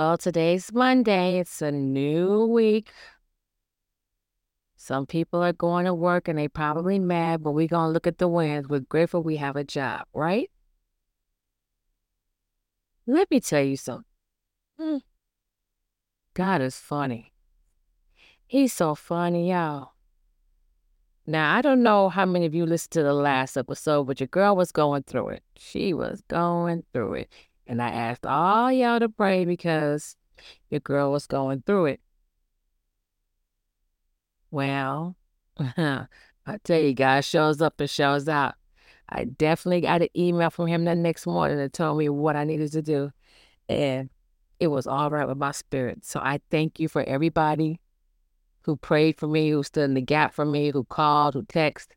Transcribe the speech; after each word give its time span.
Well, 0.00 0.16
today's 0.16 0.72
Monday. 0.72 1.40
It's 1.40 1.60
a 1.60 1.70
new 1.70 2.46
week. 2.46 2.90
Some 4.74 5.04
people 5.04 5.42
are 5.42 5.52
going 5.52 5.84
to 5.84 5.92
work 5.92 6.26
and 6.26 6.38
they 6.38 6.48
probably 6.48 6.98
mad, 6.98 7.42
but 7.42 7.50
we're 7.50 7.68
going 7.68 7.88
to 7.88 7.92
look 7.92 8.06
at 8.06 8.16
the 8.16 8.26
wins. 8.26 8.66
We're 8.66 8.80
grateful 8.80 9.22
we 9.22 9.36
have 9.36 9.56
a 9.56 9.62
job, 9.62 10.06
right? 10.14 10.50
Let 13.06 13.30
me 13.30 13.40
tell 13.40 13.62
you 13.62 13.76
something. 13.76 14.06
Hmm. 14.78 14.96
God 16.32 16.62
is 16.62 16.78
funny. 16.78 17.34
He's 18.46 18.72
so 18.72 18.94
funny, 18.94 19.50
y'all. 19.50 19.90
Now, 21.26 21.54
I 21.54 21.60
don't 21.60 21.82
know 21.82 22.08
how 22.08 22.24
many 22.24 22.46
of 22.46 22.54
you 22.54 22.64
listened 22.64 22.92
to 22.92 23.02
the 23.02 23.12
last 23.12 23.58
episode, 23.58 24.04
but 24.04 24.18
your 24.18 24.28
girl 24.28 24.56
was 24.56 24.72
going 24.72 25.02
through 25.02 25.28
it. 25.28 25.42
She 25.58 25.92
was 25.92 26.22
going 26.26 26.84
through 26.94 27.12
it. 27.12 27.28
And 27.70 27.80
I 27.80 27.90
asked 27.90 28.26
all 28.26 28.72
y'all 28.72 28.98
to 28.98 29.08
pray 29.08 29.44
because 29.44 30.16
your 30.70 30.80
girl 30.80 31.12
was 31.12 31.28
going 31.28 31.62
through 31.64 31.86
it. 31.86 32.00
Well, 34.50 35.14
I 35.56 36.08
tell 36.64 36.80
you, 36.80 36.94
God 36.94 37.20
shows 37.20 37.62
up 37.62 37.78
and 37.78 37.88
shows 37.88 38.28
out. 38.28 38.56
I 39.08 39.22
definitely 39.22 39.82
got 39.82 40.02
an 40.02 40.08
email 40.16 40.50
from 40.50 40.66
him 40.66 40.84
the 40.84 40.96
next 40.96 41.28
morning 41.28 41.58
that 41.58 41.72
told 41.72 41.96
me 41.96 42.08
what 42.08 42.34
I 42.34 42.42
needed 42.42 42.72
to 42.72 42.82
do. 42.82 43.12
And 43.68 44.10
it 44.58 44.66
was 44.66 44.88
all 44.88 45.08
right 45.08 45.28
with 45.28 45.38
my 45.38 45.52
spirit. 45.52 46.04
So 46.04 46.18
I 46.18 46.40
thank 46.50 46.80
you 46.80 46.88
for 46.88 47.04
everybody 47.04 47.80
who 48.62 48.74
prayed 48.74 49.16
for 49.16 49.28
me, 49.28 49.48
who 49.50 49.62
stood 49.62 49.84
in 49.84 49.94
the 49.94 50.00
gap 50.00 50.34
for 50.34 50.44
me, 50.44 50.72
who 50.72 50.82
called, 50.82 51.34
who 51.34 51.44
texted. 51.44 51.92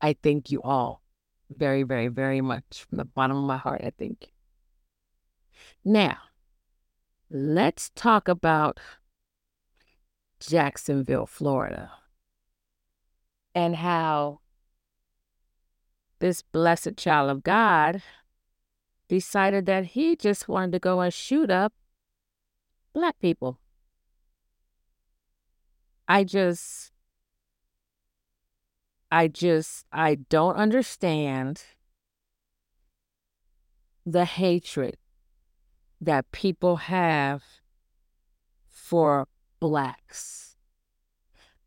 I 0.00 0.16
thank 0.24 0.50
you 0.50 0.60
all 0.60 1.03
very, 1.50 1.82
very, 1.82 2.08
very 2.08 2.40
much 2.40 2.86
from 2.88 2.98
the 2.98 3.04
bottom 3.04 3.36
of 3.36 3.44
my 3.44 3.56
heart. 3.56 3.82
I 3.84 3.92
thank 3.98 4.18
you. 4.22 4.28
Now, 5.84 6.16
let's 7.30 7.90
talk 7.94 8.28
about 8.28 8.80
Jacksonville, 10.40 11.26
Florida, 11.26 11.92
and 13.54 13.76
how 13.76 14.40
this 16.18 16.42
blessed 16.42 16.96
child 16.96 17.30
of 17.30 17.42
God 17.42 18.02
decided 19.08 19.66
that 19.66 19.84
he 19.86 20.16
just 20.16 20.48
wanted 20.48 20.72
to 20.72 20.78
go 20.78 21.00
and 21.00 21.12
shoot 21.12 21.50
up 21.50 21.72
black 22.94 23.18
people. 23.20 23.58
I 26.08 26.24
just, 26.24 26.92
I 29.14 29.28
just, 29.28 29.86
I 29.92 30.16
don't 30.16 30.56
understand 30.56 31.62
the 34.04 34.24
hatred 34.24 34.96
that 36.00 36.32
people 36.32 36.74
have 36.74 37.44
for 38.68 39.28
blacks. 39.60 40.56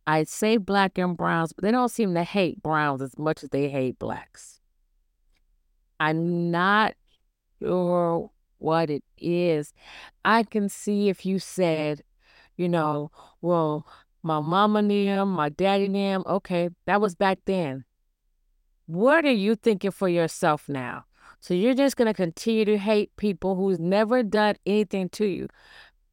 I'd 0.06 0.28
say 0.28 0.58
black 0.58 0.98
and 0.98 1.16
browns, 1.16 1.54
but 1.54 1.64
they 1.64 1.72
don't 1.72 1.88
seem 1.88 2.14
to 2.16 2.26
hate 2.26 2.62
browns 2.62 3.02
as 3.02 3.18
much 3.18 3.44
as 3.44 3.50
they 3.52 3.70
hate 3.70 3.98
blacks. 3.98 4.60
I'm 6.02 6.52
not 6.52 6.96
sure 7.62 8.30
what 8.58 8.90
it 8.90 9.06
is. 9.18 9.72
I 10.26 10.44
can 10.44 10.68
see 10.68 11.08
if 11.08 11.26
you 11.26 11.40
said, 11.40 12.04
you 12.58 12.68
know, 12.68 13.10
well, 13.42 13.88
my 14.28 14.42
mama 14.42 14.82
knew 14.82 15.06
him, 15.06 15.30
my 15.30 15.48
daddy 15.48 15.88
knew 15.88 16.00
him. 16.00 16.24
Okay, 16.28 16.70
that 16.86 17.00
was 17.00 17.16
back 17.16 17.40
then. 17.46 17.86
What 18.86 19.24
are 19.26 19.32
you 19.32 19.56
thinking 19.56 19.92
for 19.92 20.10
yourself 20.10 20.68
now? 20.68 21.06
So 21.40 21.54
you're 21.54 21.74
just 21.74 21.96
going 21.96 22.08
to 22.08 22.14
continue 22.14 22.66
to 22.66 22.78
hate 22.78 23.16
people 23.16 23.56
who's 23.56 23.80
never 23.80 24.24
done 24.24 24.56
anything 24.66 25.08
to 25.10 25.26
you 25.26 25.48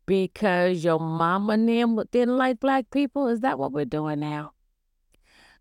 because 0.06 0.84
your 0.84 1.00
mama 1.00 1.56
them 1.56 2.00
didn't 2.12 2.36
like 2.36 2.60
black 2.60 2.90
people? 2.90 3.26
Is 3.26 3.40
that 3.40 3.58
what 3.58 3.72
we're 3.72 3.84
doing 3.84 4.20
now? 4.20 4.52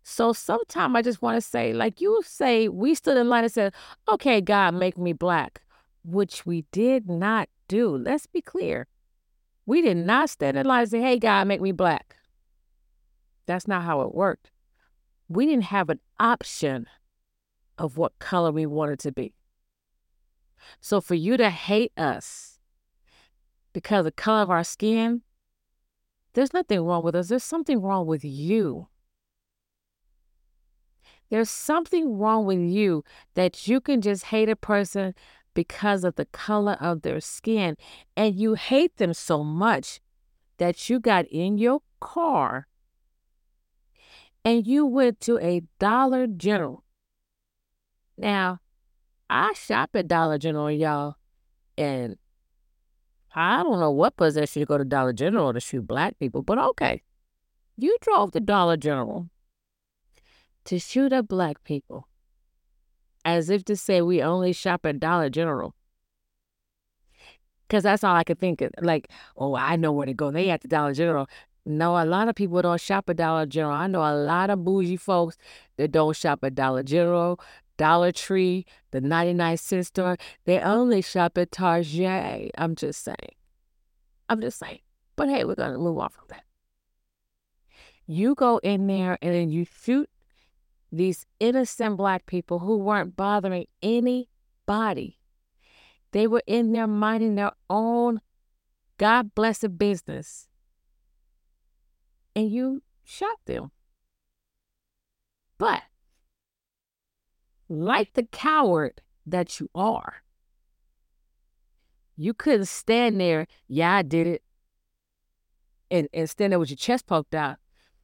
So 0.04 0.32
sometimes 0.32 0.94
I 0.94 1.02
just 1.02 1.22
want 1.22 1.36
to 1.36 1.40
say, 1.40 1.72
like 1.72 2.00
you 2.00 2.22
say, 2.24 2.68
we 2.68 2.94
stood 2.94 3.16
in 3.16 3.28
line 3.28 3.44
and 3.44 3.52
said, 3.52 3.72
okay, 4.08 4.40
God, 4.40 4.74
make 4.74 4.96
me 4.96 5.12
black, 5.12 5.62
which 6.04 6.46
we 6.46 6.66
did 6.70 7.08
not 7.08 7.48
do. 7.68 7.96
Let's 7.96 8.26
be 8.26 8.42
clear. 8.42 8.86
We 9.66 9.80
did 9.80 9.96
not 9.96 10.30
stand 10.30 10.56
in 10.58 10.66
line 10.66 10.82
and 10.82 10.90
say, 10.90 11.00
hey, 11.00 11.18
God, 11.18 11.48
make 11.48 11.62
me 11.62 11.72
black. 11.72 12.16
That's 13.46 13.68
not 13.68 13.82
how 13.82 14.00
it 14.02 14.14
worked. 14.14 14.50
We 15.28 15.46
didn't 15.46 15.64
have 15.64 15.90
an 15.90 16.00
option 16.18 16.86
of 17.78 17.96
what 17.96 18.18
color 18.18 18.52
we 18.52 18.66
wanted 18.66 18.98
to 19.00 19.12
be. 19.12 19.34
So 20.80 21.00
for 21.00 21.14
you 21.14 21.36
to 21.36 21.50
hate 21.50 21.92
us 21.96 22.58
because 23.72 24.00
of 24.00 24.04
the 24.04 24.12
color 24.12 24.42
of 24.42 24.50
our 24.50 24.64
skin, 24.64 25.22
there's 26.34 26.52
nothing 26.52 26.80
wrong 26.80 27.02
with 27.02 27.14
us. 27.14 27.28
There's 27.28 27.44
something 27.44 27.80
wrong 27.80 28.06
with 28.06 28.24
you. 28.24 28.88
There's 31.30 31.50
something 31.50 32.18
wrong 32.18 32.44
with 32.44 32.60
you 32.60 33.04
that 33.34 33.66
you 33.66 33.80
can 33.80 34.00
just 34.00 34.26
hate 34.26 34.48
a 34.48 34.56
person 34.56 35.14
because 35.54 36.04
of 36.04 36.16
the 36.16 36.26
color 36.26 36.76
of 36.80 37.02
their 37.02 37.20
skin. 37.20 37.76
And 38.16 38.34
you 38.34 38.54
hate 38.54 38.96
them 38.96 39.14
so 39.14 39.42
much 39.42 40.00
that 40.58 40.88
you 40.88 41.00
got 41.00 41.26
in 41.26 41.58
your 41.58 41.80
car 42.00 42.66
and 44.44 44.66
you 44.66 44.84
went 44.86 45.20
to 45.20 45.38
a 45.38 45.62
Dollar 45.78 46.26
General. 46.26 46.84
Now, 48.16 48.60
I 49.30 49.52
shop 49.54 49.90
at 49.94 50.06
Dollar 50.06 50.38
General, 50.38 50.70
y'all, 50.70 51.16
and 51.78 52.16
I 53.34 53.62
don't 53.62 53.80
know 53.80 53.90
what 53.90 54.16
possessed 54.16 54.54
you 54.54 54.62
to 54.62 54.66
go 54.66 54.78
to 54.78 54.84
Dollar 54.84 55.12
General 55.12 55.52
to 55.52 55.60
shoot 55.60 55.86
black 55.86 56.18
people, 56.18 56.42
but 56.42 56.58
okay. 56.58 57.02
You 57.76 57.96
drove 58.00 58.32
to 58.32 58.40
Dollar 58.40 58.76
General 58.76 59.28
to 60.66 60.78
shoot 60.78 61.12
up 61.12 61.26
black 61.26 61.64
people, 61.64 62.06
as 63.24 63.50
if 63.50 63.64
to 63.64 63.76
say 63.76 64.00
we 64.00 64.22
only 64.22 64.52
shop 64.52 64.86
at 64.86 65.00
Dollar 65.00 65.30
General. 65.30 65.74
Because 67.66 67.82
that's 67.82 68.04
all 68.04 68.14
I 68.14 68.24
could 68.24 68.38
think 68.38 68.60
of. 68.60 68.70
Like, 68.80 69.08
oh, 69.36 69.56
I 69.56 69.76
know 69.76 69.90
where 69.90 70.06
to 70.06 70.14
go. 70.14 70.30
They 70.30 70.50
at 70.50 70.60
the 70.60 70.68
Dollar 70.68 70.92
General. 70.92 71.26
No, 71.66 71.96
a 71.96 72.04
lot 72.04 72.28
of 72.28 72.34
people 72.34 72.60
don't 72.60 72.80
shop 72.80 73.08
at 73.08 73.16
Dollar 73.16 73.46
General. 73.46 73.74
I 73.74 73.86
know 73.86 74.02
a 74.02 74.14
lot 74.14 74.50
of 74.50 74.64
bougie 74.64 74.96
folks 74.96 75.38
that 75.76 75.92
don't 75.92 76.14
shop 76.14 76.40
at 76.44 76.54
Dollar 76.54 76.82
General, 76.82 77.40
Dollar 77.78 78.12
Tree, 78.12 78.66
the 78.90 79.00
99 79.00 79.56
cent 79.56 79.86
store. 79.86 80.16
They 80.44 80.58
only 80.60 81.00
shop 81.00 81.38
at 81.38 81.52
Target. 81.52 82.50
I'm 82.58 82.74
just 82.74 83.02
saying. 83.02 83.16
I'm 84.28 84.40
just 84.40 84.58
saying. 84.58 84.80
But 85.16 85.28
hey, 85.28 85.44
we're 85.44 85.54
going 85.54 85.72
to 85.72 85.78
move 85.78 85.98
on 85.98 86.10
from 86.10 86.24
that. 86.28 86.44
You 88.06 88.34
go 88.34 88.58
in 88.58 88.86
there 88.86 89.16
and 89.22 89.34
then 89.34 89.48
you 89.50 89.64
shoot 89.64 90.10
these 90.92 91.24
innocent 91.40 91.96
black 91.96 92.26
people 92.26 92.58
who 92.58 92.76
weren't 92.76 93.16
bothering 93.16 93.66
anybody. 93.82 95.18
They 96.12 96.26
were 96.26 96.42
in 96.46 96.72
there 96.72 96.86
minding 96.86 97.36
their 97.36 97.52
own 97.70 98.20
God 98.98 99.34
blessed 99.34 99.78
business. 99.78 100.48
And 102.34 102.50
you 102.50 102.82
shot 103.04 103.38
them. 103.46 103.70
But 105.58 105.82
like 107.68 108.14
the 108.14 108.24
coward 108.24 109.00
that 109.26 109.60
you 109.60 109.70
are. 109.74 110.22
You 112.16 112.34
couldn't 112.34 112.66
stand 112.66 113.20
there, 113.20 113.46
yeah, 113.66 113.96
I 113.96 114.02
did 114.02 114.26
it, 114.26 114.42
and, 115.90 116.08
and 116.12 116.30
stand 116.30 116.52
there 116.52 116.58
with 116.58 116.70
your 116.70 116.76
chest 116.76 117.06
poked 117.06 117.34
out. 117.34 117.56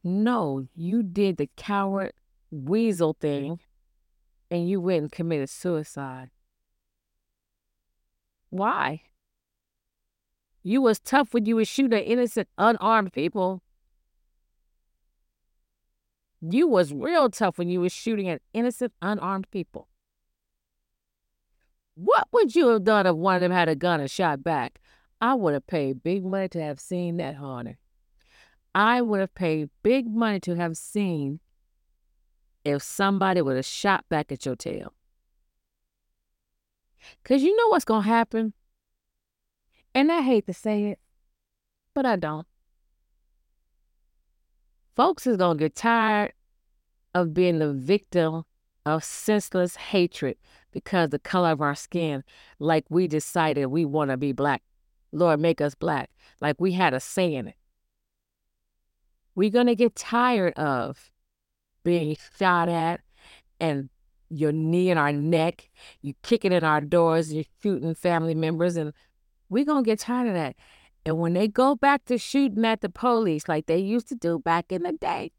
No, 0.02 0.66
you 0.74 1.02
did 1.02 1.36
the 1.36 1.48
coward 1.56 2.12
weasel 2.50 3.16
thing 3.20 3.60
and 4.50 4.68
you 4.68 4.80
went 4.80 5.02
and 5.02 5.12
committed 5.12 5.50
suicide. 5.50 6.30
Why? 8.48 9.02
You 10.62 10.82
was 10.82 10.98
tough 10.98 11.32
when 11.32 11.46
you 11.46 11.56
was 11.56 11.68
shooting 11.68 12.02
innocent, 12.02 12.48
unarmed 12.58 13.12
people. 13.12 13.62
You 16.40 16.66
was 16.66 16.92
real 16.92 17.28
tough 17.28 17.58
when 17.58 17.68
you 17.68 17.80
was 17.80 17.92
shooting 17.92 18.28
at 18.28 18.42
innocent, 18.52 18.92
unarmed 19.02 19.50
people. 19.50 19.88
What 21.94 22.28
would 22.32 22.54
you 22.54 22.68
have 22.68 22.84
done 22.84 23.06
if 23.06 23.14
one 23.14 23.34
of 23.34 23.40
them 23.42 23.52
had 23.52 23.68
a 23.68 23.74
gun 23.74 24.00
and 24.00 24.10
shot 24.10 24.42
back? 24.42 24.80
I 25.20 25.34
would 25.34 25.52
have 25.52 25.66
paid 25.66 26.02
big 26.02 26.24
money 26.24 26.48
to 26.48 26.62
have 26.62 26.80
seen 26.80 27.18
that, 27.18 27.36
Hunter. 27.36 27.78
I 28.74 29.02
would 29.02 29.20
have 29.20 29.34
paid 29.34 29.68
big 29.82 30.06
money 30.08 30.40
to 30.40 30.54
have 30.54 30.78
seen 30.78 31.40
if 32.64 32.82
somebody 32.82 33.42
would 33.42 33.56
have 33.56 33.66
shot 33.66 34.04
back 34.08 34.32
at 34.32 34.46
your 34.46 34.56
tail. 34.56 34.94
Because 37.22 37.42
you 37.42 37.54
know 37.54 37.68
what's 37.68 37.84
going 37.84 38.04
to 38.04 38.08
happen? 38.08 38.54
And 39.94 40.10
I 40.10 40.22
hate 40.22 40.46
to 40.46 40.54
say 40.54 40.86
it, 40.86 41.00
but 41.94 42.06
I 42.06 42.16
don't 42.16 42.46
folks 44.96 45.26
is 45.26 45.36
going 45.36 45.58
to 45.58 45.64
get 45.64 45.74
tired 45.74 46.32
of 47.14 47.34
being 47.34 47.58
the 47.58 47.72
victim 47.72 48.44
of 48.86 49.04
senseless 49.04 49.76
hatred 49.76 50.36
because 50.72 51.10
the 51.10 51.18
color 51.18 51.50
of 51.50 51.60
our 51.60 51.74
skin, 51.74 52.24
like 52.58 52.84
we 52.88 53.08
decided 53.08 53.66
we 53.66 53.84
want 53.84 54.10
to 54.10 54.16
be 54.16 54.32
black. 54.32 54.62
Lord, 55.12 55.40
make 55.40 55.60
us 55.60 55.74
black. 55.74 56.10
Like 56.40 56.60
we 56.60 56.72
had 56.72 56.94
a 56.94 57.00
say 57.00 57.34
in 57.34 57.48
it. 57.48 57.56
We're 59.34 59.50
going 59.50 59.66
to 59.66 59.74
get 59.74 59.96
tired 59.96 60.54
of 60.54 61.10
being 61.84 62.16
shot 62.38 62.68
at 62.68 63.00
and 63.58 63.88
your 64.28 64.52
knee 64.52 64.90
in 64.90 64.98
our 64.98 65.12
neck, 65.12 65.68
you 66.02 66.14
kicking 66.22 66.52
in 66.52 66.62
our 66.64 66.80
doors, 66.80 67.32
you're 67.32 67.44
shooting 67.62 67.94
family 67.94 68.34
members, 68.34 68.76
and 68.76 68.92
we're 69.48 69.64
going 69.64 69.84
to 69.84 69.90
get 69.90 69.98
tired 69.98 70.28
of 70.28 70.34
that. 70.34 70.56
And 71.04 71.18
when 71.18 71.32
they 71.32 71.48
go 71.48 71.74
back 71.74 72.04
to 72.06 72.18
shooting 72.18 72.64
at 72.64 72.80
the 72.80 72.88
police 72.88 73.48
like 73.48 73.66
they 73.66 73.78
used 73.78 74.08
to 74.08 74.14
do 74.14 74.38
back 74.38 74.70
in 74.70 74.82
the 74.82 74.92
day, 74.92 75.32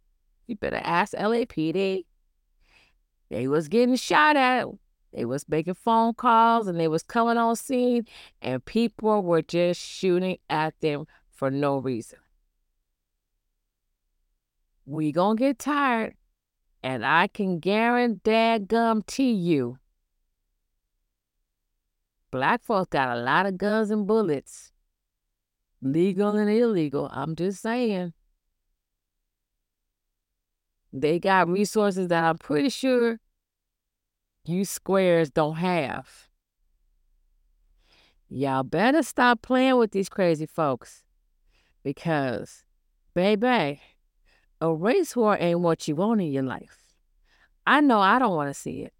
you 0.48 0.56
better 0.56 0.82
ask 0.84 1.14
LAPD. 1.14 2.06
They 3.30 3.48
was 3.48 3.68
getting 3.68 3.96
shot 3.96 4.36
at. 4.36 4.68
They 5.14 5.26
was 5.26 5.48
making 5.48 5.76
phone 5.76 6.14
calls 6.14 6.68
and 6.68 6.80
they 6.80 6.88
was 6.88 7.04
coming 7.04 7.38
on 7.38 7.56
scene 7.56 8.06
and 8.42 8.64
people 8.64 9.24
were 9.24 9.42
just 9.42 9.82
shooting 9.82 10.38
at 10.50 10.74
them 10.80 11.06
for 11.30 11.52
no 11.52 11.78
reason. 11.78 12.20
We 14.86 15.12
gonna 15.12 15.36
get 15.36 15.60
tired 15.60 16.16
and 16.82 17.06
I 17.06 17.28
can 17.28 17.60
guarantee 17.60 18.60
gum 18.60 19.04
to 19.04 19.24
you 19.24 19.78
black 22.32 22.64
folks 22.64 22.90
got 22.90 23.16
a 23.16 23.20
lot 23.20 23.46
of 23.46 23.58
guns 23.58 23.92
and 23.92 24.08
bullets. 24.08 24.71
Legal 25.82 26.36
and 26.36 26.50
illegal. 26.50 27.10
I'm 27.12 27.36
just 27.36 27.62
saying. 27.62 28.14
They 30.94 31.20
got 31.20 31.48
resources 31.48 32.10
that 32.10 32.24
I'm 32.24 32.38
pretty 32.38 32.70
sure 32.70 33.20
you 34.46 34.66
squares 34.66 35.30
don't 35.30 35.56
have. 35.56 36.28
Y'all 38.30 38.64
better 38.64 39.04
stop 39.04 39.42
playing 39.42 39.78
with 39.78 39.92
these 39.92 40.10
crazy 40.10 40.46
folks 40.46 41.04
because, 41.84 42.64
baby, 43.14 43.82
a 44.60 44.74
race 44.74 45.16
war 45.16 45.38
ain't 45.40 45.60
what 45.62 45.88
you 45.88 45.96
want 45.96 46.22
in 46.22 46.32
your 46.32 46.44
life. 46.44 46.78
I 47.66 47.82
know 47.82 48.00
I 48.00 48.20
don't 48.20 48.36
want 48.36 48.50
to 48.50 48.54
see 48.54 48.82
it 48.82 48.94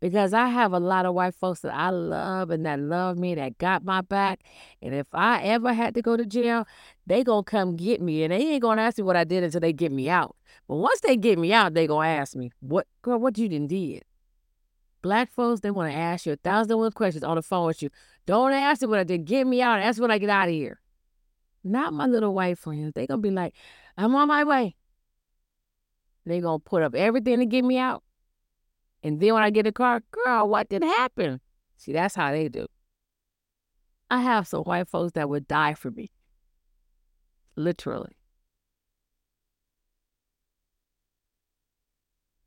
because 0.00 0.32
I 0.32 0.48
have 0.48 0.72
a 0.72 0.80
lot 0.80 1.06
of 1.06 1.14
white 1.14 1.34
folks 1.34 1.60
that 1.60 1.74
I 1.74 1.90
love 1.90 2.50
and 2.50 2.64
that 2.66 2.80
love 2.80 3.18
me, 3.18 3.34
that 3.34 3.58
got 3.58 3.84
my 3.84 4.00
back. 4.00 4.40
And 4.82 4.94
if 4.94 5.06
I 5.12 5.42
ever 5.42 5.72
had 5.72 5.94
to 5.94 6.02
go 6.02 6.16
to 6.16 6.24
jail, 6.24 6.66
they 7.06 7.24
gonna 7.24 7.42
come 7.42 7.76
get 7.76 8.00
me, 8.00 8.22
and 8.22 8.32
they 8.32 8.52
ain't 8.52 8.62
gonna 8.62 8.82
ask 8.82 8.98
me 8.98 9.04
what 9.04 9.16
I 9.16 9.24
did 9.24 9.44
until 9.44 9.60
they 9.60 9.72
get 9.72 9.92
me 9.92 10.08
out. 10.08 10.36
But 10.68 10.76
once 10.76 11.00
they 11.00 11.16
get 11.16 11.38
me 11.38 11.52
out, 11.52 11.74
they 11.74 11.86
gonna 11.86 12.08
ask 12.08 12.36
me, 12.36 12.50
"What, 12.60 12.86
girl? 13.02 13.18
What 13.18 13.38
you 13.38 13.48
done 13.48 13.66
did?" 13.66 14.04
Black 15.02 15.30
folks, 15.32 15.60
they 15.60 15.70
want 15.70 15.92
to 15.92 15.98
ask 15.98 16.24
you 16.24 16.32
a 16.32 16.36
thousand 16.36 16.78
one 16.78 16.92
questions 16.92 17.24
on 17.24 17.36
the 17.36 17.42
phone 17.42 17.66
with 17.66 17.82
you. 17.82 17.90
Don't 18.24 18.52
ask 18.52 18.80
me 18.80 18.88
what 18.88 19.00
I 19.00 19.04
did. 19.04 19.26
Get 19.26 19.46
me 19.46 19.60
out. 19.60 19.80
That's 19.80 20.00
when 20.00 20.10
I 20.10 20.18
get 20.18 20.30
out 20.30 20.48
of 20.48 20.54
here. 20.54 20.80
Not 21.62 21.92
my 21.92 22.06
little 22.06 22.34
white 22.34 22.58
friends. 22.58 22.92
They 22.94 23.06
gonna 23.06 23.20
be 23.20 23.30
like, 23.30 23.54
I'm 23.98 24.14
on 24.14 24.28
my 24.28 24.44
way. 24.44 24.76
They 26.26 26.40
gonna 26.40 26.58
put 26.58 26.82
up 26.82 26.94
everything 26.94 27.38
to 27.40 27.46
get 27.46 27.64
me 27.64 27.78
out. 27.78 28.03
And 29.04 29.20
then 29.20 29.34
when 29.34 29.42
I 29.42 29.50
get 29.50 29.66
a 29.66 29.68
the 29.68 29.72
car, 29.72 30.02
girl, 30.10 30.48
what 30.48 30.70
did 30.70 30.82
happen? 30.82 31.40
See, 31.76 31.92
that's 31.92 32.14
how 32.14 32.32
they 32.32 32.48
do. 32.48 32.66
I 34.10 34.22
have 34.22 34.48
some 34.48 34.62
white 34.62 34.88
folks 34.88 35.12
that 35.12 35.28
would 35.28 35.46
die 35.46 35.74
for 35.74 35.90
me. 35.90 36.10
Literally. 37.54 38.16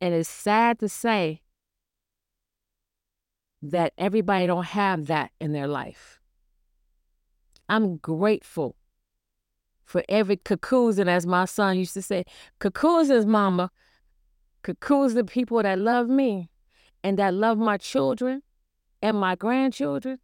And 0.02 0.16
it's 0.16 0.30
sad 0.30 0.80
to 0.80 0.90
say 0.90 1.42
that 3.62 3.94
everybody 3.98 4.48
don't 4.48 4.66
have 4.66 5.06
that 5.08 5.32
in 5.40 5.52
their 5.52 5.68
life. 5.68 6.20
I'm 7.70 7.98
grateful 7.98 8.76
for 9.84 10.04
every 10.10 10.38
cocoon, 10.38 11.08
as 11.08 11.26
my 11.26 11.46
son 11.46 11.78
used 11.78 11.94
to 11.94 12.02
say, 12.02 12.26
is 12.64 13.26
mama. 13.26 13.72
Cocoons 14.68 15.14
the 15.14 15.24
people 15.24 15.64
that 15.64 15.80
love 15.80 16.10
me 16.10 16.50
and 17.02 17.18
that 17.18 17.34
love 17.34 17.58
my 17.58 17.78
children 17.78 18.44
and 19.02 19.18
my 19.18 19.34
grandchildren 19.34 20.20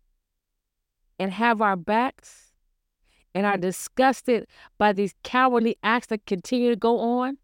and 1.17 1.31
have 1.31 1.61
our 1.61 1.77
backs 1.77 2.51
and 3.33 3.45
are 3.45 3.55
disgusted 3.55 4.45
by 4.77 4.91
these 4.91 5.15
cowardly 5.23 5.77
acts 5.81 6.07
that 6.07 6.25
continue 6.25 6.69
to 6.69 6.75
go 6.75 6.99
on 6.99 7.37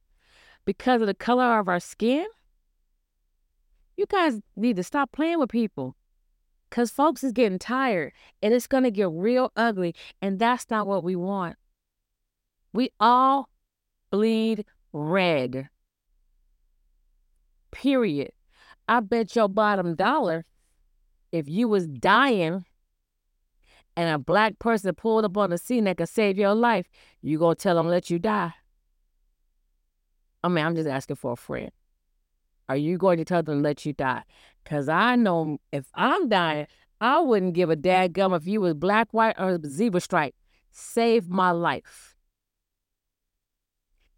because 0.66 1.00
of 1.00 1.08
the 1.08 1.14
color 1.14 1.58
of 1.58 1.70
our 1.70 1.80
skin. 1.80 2.26
You 3.96 4.06
guys 4.06 4.42
need 4.58 4.76
to 4.76 4.84
stop 4.84 5.14
playing 5.14 5.40
with 5.40 5.50
people 5.50 5.96
because 6.70 6.92
folks 6.92 7.24
is 7.24 7.32
getting 7.32 7.60
tired 7.60 8.12
and 8.44 8.54
it's 8.54 8.68
going 8.68 8.84
to 8.84 8.92
get 8.92 9.08
real 9.10 9.54
ugly. 9.56 9.96
And 10.22 10.38
that's 10.38 10.70
not 10.70 10.86
what 10.86 11.06
we 11.06 11.16
want. 11.16 11.56
We 12.74 12.90
all 13.00 13.48
bleed 14.12 14.66
red. 14.92 15.70
Period. 17.72 18.32
I 18.88 19.02
bet 19.02 19.36
your 19.36 19.48
bottom 19.48 19.96
dollar 19.96 20.46
if 21.32 21.48
you 21.48 21.68
was 21.68 21.88
dying 21.88 22.66
and 23.96 24.10
a 24.10 24.18
black 24.18 24.60
person 24.60 24.94
pulled 24.96 25.26
up 25.26 25.38
on 25.38 25.50
the 25.50 25.58
scene 25.58 25.84
that 25.84 25.98
could 25.98 26.10
save 26.10 26.38
your 26.38 26.56
life, 26.56 26.88
you 27.22 27.38
gonna 27.38 27.56
tell 27.56 27.76
them 27.76 27.88
let 27.88 28.10
you 28.10 28.18
die. 28.18 28.54
I 30.44 30.48
mean, 30.48 30.66
I'm 30.66 30.76
just 30.76 30.88
asking 30.88 31.18
for 31.18 31.34
a 31.34 31.36
friend. 31.36 31.72
Are 32.70 32.78
you 32.78 32.98
going 32.98 33.18
to 33.18 33.26
tell 33.26 33.44
them 33.44 33.62
let 33.62 33.86
you 33.86 33.94
die? 33.94 34.24
Because 34.64 34.88
I 34.88 35.16
know 35.16 35.58
if 35.72 35.88
I'm 35.96 36.30
dying, 36.30 36.68
I 37.02 37.20
wouldn't 37.20 37.56
give 37.56 37.70
a 37.70 37.76
gum 37.76 38.34
if 38.34 38.48
you 38.48 38.62
was 38.62 38.76
black, 38.76 39.10
white, 39.12 39.36
or 39.40 39.60
zebra 39.66 40.00
stripe. 40.00 40.36
Save 40.72 41.28
my 41.30 41.52
life. 41.52 42.16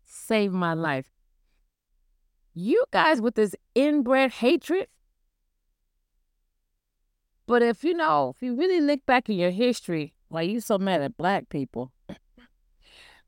Save 0.06 0.52
my 0.52 0.74
life. 0.74 1.06
You 2.54 2.84
guys 2.92 3.22
with 3.22 3.36
this 3.36 3.56
inbred 3.76 4.32
hatred. 4.32 4.88
But 7.48 7.62
if 7.62 7.84
you 7.84 7.94
know, 7.94 8.34
if 8.36 8.42
you 8.42 8.56
really 8.56 8.82
look 8.82 9.06
back 9.06 9.30
in 9.30 9.38
your 9.38 9.52
history, 9.52 10.14
why 10.30 10.44
you 10.44 10.60
so 10.60 10.78
mad 10.78 11.02
at 11.02 11.18
black 11.18 11.50
people, 11.50 11.92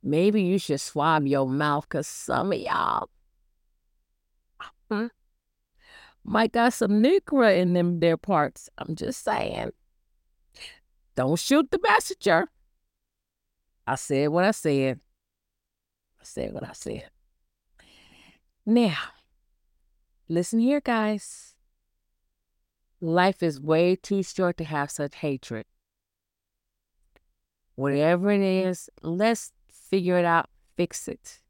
maybe 0.03 0.41
you 0.41 0.57
should 0.57 0.81
swab 0.81 1.25
your 1.25 1.47
mouth 1.47 1.85
because 1.89 2.07
some 2.07 2.51
of 2.51 2.59
y'all 2.59 3.09
might 6.23 6.51
got 6.51 6.73
some 6.73 7.03
Negro 7.03 7.55
in 7.55 7.73
them 7.73 7.99
their 7.99 8.17
parts. 8.17 8.69
I'm 8.77 8.95
just 8.95 9.23
saying. 9.23 9.71
Don't 11.15 11.37
shoot 11.37 11.69
the 11.69 11.79
messenger. 11.83 12.47
I 13.85 13.95
said 13.95 14.29
what 14.29 14.45
I 14.45 14.51
said. 14.51 14.99
I 16.19 16.23
said 16.23 16.53
what 16.53 16.63
I 16.63 16.73
said. 16.73 17.09
Now, 18.65 18.97
listen 20.29 20.59
here, 20.59 20.79
guys. 20.79 21.55
Life 23.01 23.43
is 23.43 23.59
way 23.59 23.97
too 23.97 24.23
short 24.23 24.55
to 24.57 24.63
have 24.63 24.89
such 24.89 25.15
hatred. 25.15 25.65
Whatever 27.75 28.31
it 28.31 28.41
is, 28.41 28.89
let's 29.01 29.51
figure 29.67 30.17
it 30.17 30.23
out, 30.23 30.49
fix 30.77 31.09
it. 31.09 31.41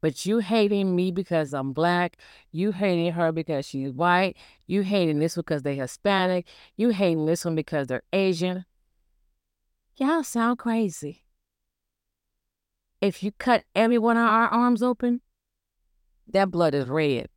But 0.00 0.26
you 0.26 0.38
hating 0.38 0.96
me 0.96 1.12
because 1.12 1.54
I'm 1.54 1.72
black. 1.72 2.16
You 2.50 2.72
hating 2.72 3.12
her 3.12 3.30
because 3.30 3.64
she's 3.66 3.92
white. 3.92 4.36
You 4.66 4.82
hating 4.82 5.20
this 5.20 5.36
one 5.36 5.42
because 5.42 5.62
they're 5.62 5.74
Hispanic. 5.74 6.46
You 6.76 6.88
hating 6.90 7.26
this 7.26 7.44
one 7.44 7.54
because 7.54 7.86
they're 7.86 8.02
Asian. 8.12 8.64
Y'all 9.96 10.24
sound 10.24 10.58
crazy. 10.58 11.24
If 13.00 13.22
you 13.22 13.30
cut 13.30 13.64
every 13.76 13.98
one 13.98 14.16
of 14.16 14.24
our 14.24 14.48
arms 14.48 14.82
open, 14.82 15.20
that 16.32 16.50
blood 16.50 16.74
is 16.74 16.88
red. 16.88 17.28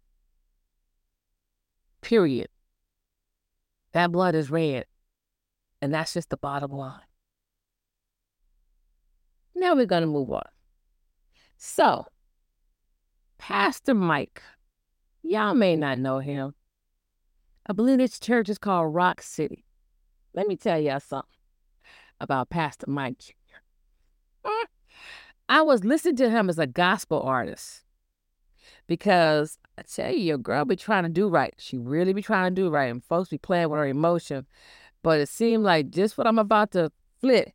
Period. 2.02 2.50
That 3.94 4.12
blood 4.12 4.36
is 4.36 4.50
red. 4.50 4.86
And 5.82 5.94
that's 5.94 6.14
just 6.14 6.30
the 6.30 6.38
bottom 6.38 6.72
line. 6.72 7.00
Now 9.56 9.76
we're 9.76 9.86
going 9.86 10.02
to 10.02 10.08
move 10.08 10.32
on. 10.32 10.44
So, 11.58 12.06
Pastor 13.38 13.94
Mike. 13.94 14.42
Y'all 15.24 15.54
may 15.54 15.76
not 15.76 16.00
know 16.00 16.20
him. 16.20 16.56
I 17.68 17.74
believe 17.74 18.00
this 18.00 18.20
church 18.20 18.50
is 18.50 18.58
called 18.58 18.94
Rock 18.94 19.22
City. 19.22 19.66
Let 20.34 20.48
me 20.48 20.56
tell 20.56 20.80
y'all 20.80 21.00
something 21.00 21.30
about 22.20 22.50
Pastor 22.50 22.90
Mike 22.90 23.20
Jr. 23.20 23.34
Mm. 24.46 24.66
I 25.50 25.62
was 25.62 25.84
listening 25.84 26.16
to 26.18 26.30
him 26.30 26.50
as 26.50 26.58
a 26.58 26.66
gospel 26.66 27.22
artist 27.22 27.84
because 28.92 29.58
I 29.78 29.84
tell 29.84 30.12
you, 30.12 30.20
your 30.20 30.38
girl 30.38 30.66
be 30.66 30.76
trying 30.76 31.04
to 31.04 31.10
do 31.10 31.30
right. 31.30 31.54
She 31.58 31.78
really 31.78 32.12
be 32.12 32.22
trying 32.22 32.54
to 32.54 32.62
do 32.62 32.70
right, 32.70 32.92
and 32.92 33.02
folks 33.02 33.30
be 33.30 33.38
playing 33.38 33.70
with 33.70 33.80
her 33.80 33.88
emotion. 33.88 34.46
But 35.02 35.22
it 35.22 35.30
seemed 35.30 35.64
like 35.64 35.92
just 35.92 36.18
what 36.18 36.28
I'm 36.28 36.38
about 36.38 36.72
to 36.72 36.92
flip, 37.22 37.54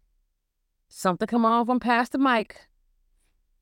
something 0.88 1.28
come 1.28 1.44
on 1.44 1.66
from 1.66 1.78
Pastor 1.78 2.18
Mike 2.18 2.68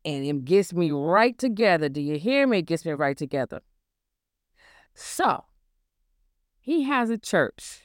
and 0.04 0.24
it 0.24 0.44
gets 0.44 0.72
me 0.72 0.90
right 0.90 1.36
together. 1.36 1.88
Do 1.88 2.00
you 2.00 2.18
hear 2.18 2.46
me? 2.46 2.58
It 2.58 2.66
gets 2.66 2.84
me 2.84 2.92
right 2.92 3.16
together. 3.16 3.62
So, 4.94 5.44
he 6.60 6.84
has 6.84 7.10
a 7.10 7.18
church. 7.18 7.80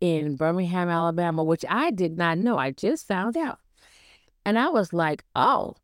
in 0.00 0.36
Birmingham, 0.36 0.88
Alabama, 0.88 1.44
which 1.44 1.64
I 1.68 1.90
did 1.90 2.16
not 2.16 2.38
know. 2.38 2.58
I 2.58 2.70
just 2.72 3.06
found 3.06 3.36
out. 3.36 3.58
And 4.44 4.58
I 4.58 4.68
was 4.70 4.92
like, 4.92 5.24
oh, 5.36 5.76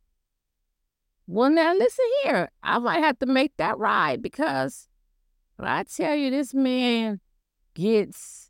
well, 1.27 1.49
now 1.49 1.73
listen 1.73 2.05
here. 2.23 2.49
I 2.63 2.79
might 2.79 2.99
have 2.99 3.19
to 3.19 3.25
make 3.25 3.55
that 3.57 3.77
ride 3.77 4.21
because 4.21 4.87
I 5.59 5.83
tell 5.83 6.15
you 6.15 6.31
this 6.31 6.53
man 6.53 7.19
gets 7.73 8.49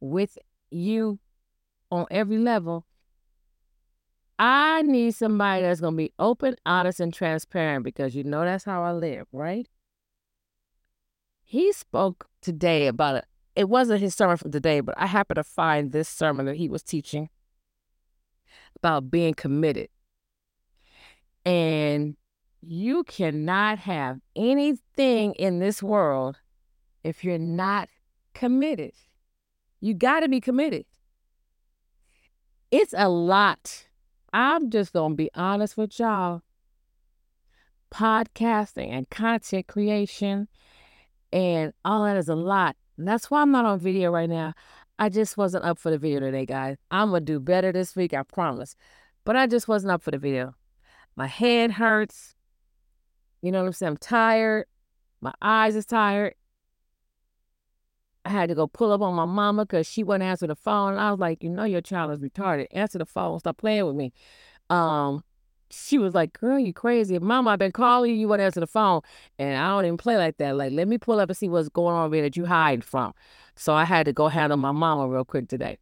with 0.00 0.38
you 0.70 1.18
on 1.90 2.06
every 2.10 2.38
level, 2.38 2.86
I 4.38 4.82
need 4.82 5.14
somebody 5.14 5.62
that's 5.62 5.80
going 5.80 5.94
to 5.94 5.98
be 5.98 6.12
open, 6.18 6.56
honest, 6.66 7.00
and 7.00 7.12
transparent 7.12 7.84
because 7.84 8.14
you 8.14 8.24
know 8.24 8.44
that's 8.44 8.64
how 8.64 8.82
I 8.82 8.92
live, 8.92 9.26
right? 9.32 9.68
He 11.44 11.72
spoke 11.72 12.26
today 12.40 12.86
about 12.86 13.16
it. 13.16 13.26
It 13.54 13.68
wasn't 13.68 14.00
his 14.00 14.14
sermon 14.14 14.36
for 14.36 14.48
today, 14.48 14.80
but 14.80 14.96
I 14.98 15.06
happened 15.06 15.36
to 15.36 15.44
find 15.44 15.92
this 15.92 16.08
sermon 16.08 16.46
that 16.46 16.56
he 16.56 16.68
was 16.68 16.82
teaching 16.82 17.28
about 18.76 19.10
being 19.10 19.34
committed. 19.34 19.88
And 21.44 22.16
you 22.60 23.04
cannot 23.04 23.78
have 23.80 24.20
anything 24.34 25.34
in 25.34 25.58
this 25.58 25.82
world 25.82 26.38
if 27.02 27.22
you're 27.22 27.38
not 27.38 27.88
committed. 28.32 28.92
You 29.80 29.94
got 29.94 30.20
to 30.20 30.28
be 30.28 30.40
committed. 30.40 30.86
It's 32.70 32.94
a 32.96 33.08
lot. 33.08 33.86
I'm 34.32 34.70
just 34.70 34.92
going 34.92 35.12
to 35.12 35.16
be 35.16 35.30
honest 35.34 35.76
with 35.76 35.98
y'all. 35.98 36.42
Podcasting 37.92 38.90
and 38.90 39.08
content 39.08 39.68
creation 39.68 40.48
and 41.32 41.72
all 41.84 42.04
that 42.04 42.16
is 42.16 42.28
a 42.28 42.34
lot. 42.34 42.76
That's 42.96 43.30
why 43.30 43.42
I'm 43.42 43.52
not 43.52 43.64
on 43.64 43.78
video 43.78 44.10
right 44.10 44.28
now. 44.28 44.54
I 44.98 45.08
just 45.08 45.36
wasn't 45.36 45.64
up 45.64 45.78
for 45.78 45.90
the 45.90 45.98
video 45.98 46.20
today, 46.20 46.46
guys. 46.46 46.76
I'm 46.90 47.10
going 47.10 47.26
to 47.26 47.32
do 47.32 47.40
better 47.40 47.72
this 47.72 47.94
week, 47.94 48.14
I 48.14 48.22
promise. 48.22 48.76
But 49.24 49.36
I 49.36 49.46
just 49.46 49.68
wasn't 49.68 49.92
up 49.92 50.02
for 50.02 50.12
the 50.12 50.18
video. 50.18 50.54
My 51.16 51.26
head 51.26 51.72
hurts. 51.72 52.34
You 53.42 53.52
know 53.52 53.60
what 53.60 53.66
I'm 53.66 53.72
saying? 53.72 53.90
I'm 53.90 53.96
tired. 53.98 54.66
My 55.20 55.32
eyes 55.40 55.76
is 55.76 55.86
tired. 55.86 56.34
I 58.24 58.30
had 58.30 58.48
to 58.48 58.54
go 58.54 58.66
pull 58.66 58.90
up 58.92 59.02
on 59.02 59.14
my 59.14 59.26
mama 59.26 59.66
because 59.66 59.86
she 59.86 60.02
wouldn't 60.02 60.24
answer 60.24 60.46
the 60.46 60.56
phone. 60.56 60.92
And 60.92 61.00
I 61.00 61.10
was 61.10 61.20
like, 61.20 61.42
you 61.42 61.50
know, 61.50 61.64
your 61.64 61.82
child 61.82 62.10
is 62.12 62.20
retarded. 62.20 62.66
Answer 62.70 62.98
the 62.98 63.06
phone. 63.06 63.38
Stop 63.38 63.58
playing 63.58 63.84
with 63.86 63.96
me. 63.96 64.12
Um, 64.70 65.22
she 65.70 65.98
was 65.98 66.14
like, 66.14 66.32
girl, 66.32 66.58
you 66.58 66.72
crazy. 66.72 67.18
Mama, 67.18 67.50
I've 67.50 67.58
been 67.58 67.72
calling 67.72 68.12
you. 68.12 68.16
You 68.16 68.28
wouldn't 68.28 68.46
answer 68.46 68.60
the 68.60 68.66
phone. 68.66 69.02
And 69.38 69.58
I 69.58 69.68
don't 69.68 69.84
even 69.84 69.98
play 69.98 70.16
like 70.16 70.38
that. 70.38 70.56
Like, 70.56 70.72
let 70.72 70.88
me 70.88 70.96
pull 70.96 71.20
up 71.20 71.28
and 71.28 71.36
see 71.36 71.48
what's 71.48 71.68
going 71.68 71.94
on 71.94 72.10
there 72.10 72.22
that 72.22 72.36
you 72.36 72.46
hide 72.46 72.82
from. 72.82 73.12
So 73.56 73.74
I 73.74 73.84
had 73.84 74.06
to 74.06 74.12
go 74.12 74.28
handle 74.28 74.56
my 74.56 74.72
mama 74.72 75.06
real 75.08 75.24
quick 75.24 75.48
today. 75.48 75.78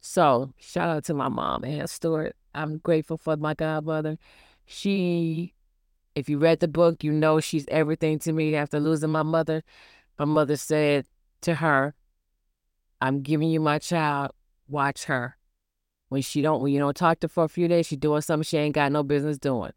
So 0.00 0.52
shout 0.58 0.88
out 0.88 1.04
to 1.04 1.14
my 1.14 1.28
mom, 1.28 1.64
Ann 1.64 1.86
Stewart. 1.86 2.34
I'm 2.54 2.78
grateful 2.78 3.16
for 3.16 3.36
my 3.36 3.54
godmother. 3.54 4.18
She, 4.66 5.54
if 6.14 6.28
you 6.28 6.38
read 6.38 6.60
the 6.60 6.68
book, 6.68 7.02
you 7.02 7.12
know 7.12 7.40
she's 7.40 7.66
everything 7.68 8.18
to 8.20 8.32
me 8.32 8.54
after 8.54 8.78
losing 8.80 9.10
my 9.10 9.22
mother. 9.22 9.62
My 10.18 10.24
mother 10.24 10.56
said, 10.56 11.06
to 11.42 11.54
her, 11.54 11.94
I'm 13.00 13.22
giving 13.22 13.50
you 13.50 13.60
my 13.60 13.78
child, 13.78 14.32
watch 14.68 15.04
her. 15.04 15.36
When 16.08 16.22
she 16.22 16.42
don't, 16.42 16.62
when 16.62 16.72
you 16.72 16.78
don't 16.78 16.96
talk 16.96 17.20
to 17.20 17.26
her 17.26 17.28
for 17.28 17.44
a 17.44 17.48
few 17.48 17.68
days, 17.68 17.86
she 17.86 17.96
doing 17.96 18.20
something 18.20 18.44
she 18.44 18.56
ain't 18.56 18.74
got 18.74 18.92
no 18.92 19.02
business 19.02 19.38
doing. 19.38 19.72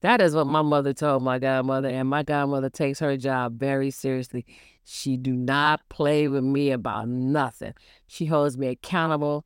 That 0.00 0.20
is 0.20 0.34
what 0.34 0.46
my 0.46 0.62
mother 0.62 0.92
told 0.92 1.22
my 1.22 1.38
godmother, 1.38 1.88
and 1.88 2.08
my 2.08 2.22
godmother 2.22 2.70
takes 2.70 3.00
her 3.00 3.16
job 3.16 3.58
very 3.58 3.90
seriously. 3.90 4.46
She 4.84 5.16
do 5.16 5.32
not 5.32 5.88
play 5.88 6.28
with 6.28 6.44
me 6.44 6.70
about 6.70 7.08
nothing. 7.08 7.74
She 8.06 8.26
holds 8.26 8.56
me 8.56 8.68
accountable, 8.68 9.44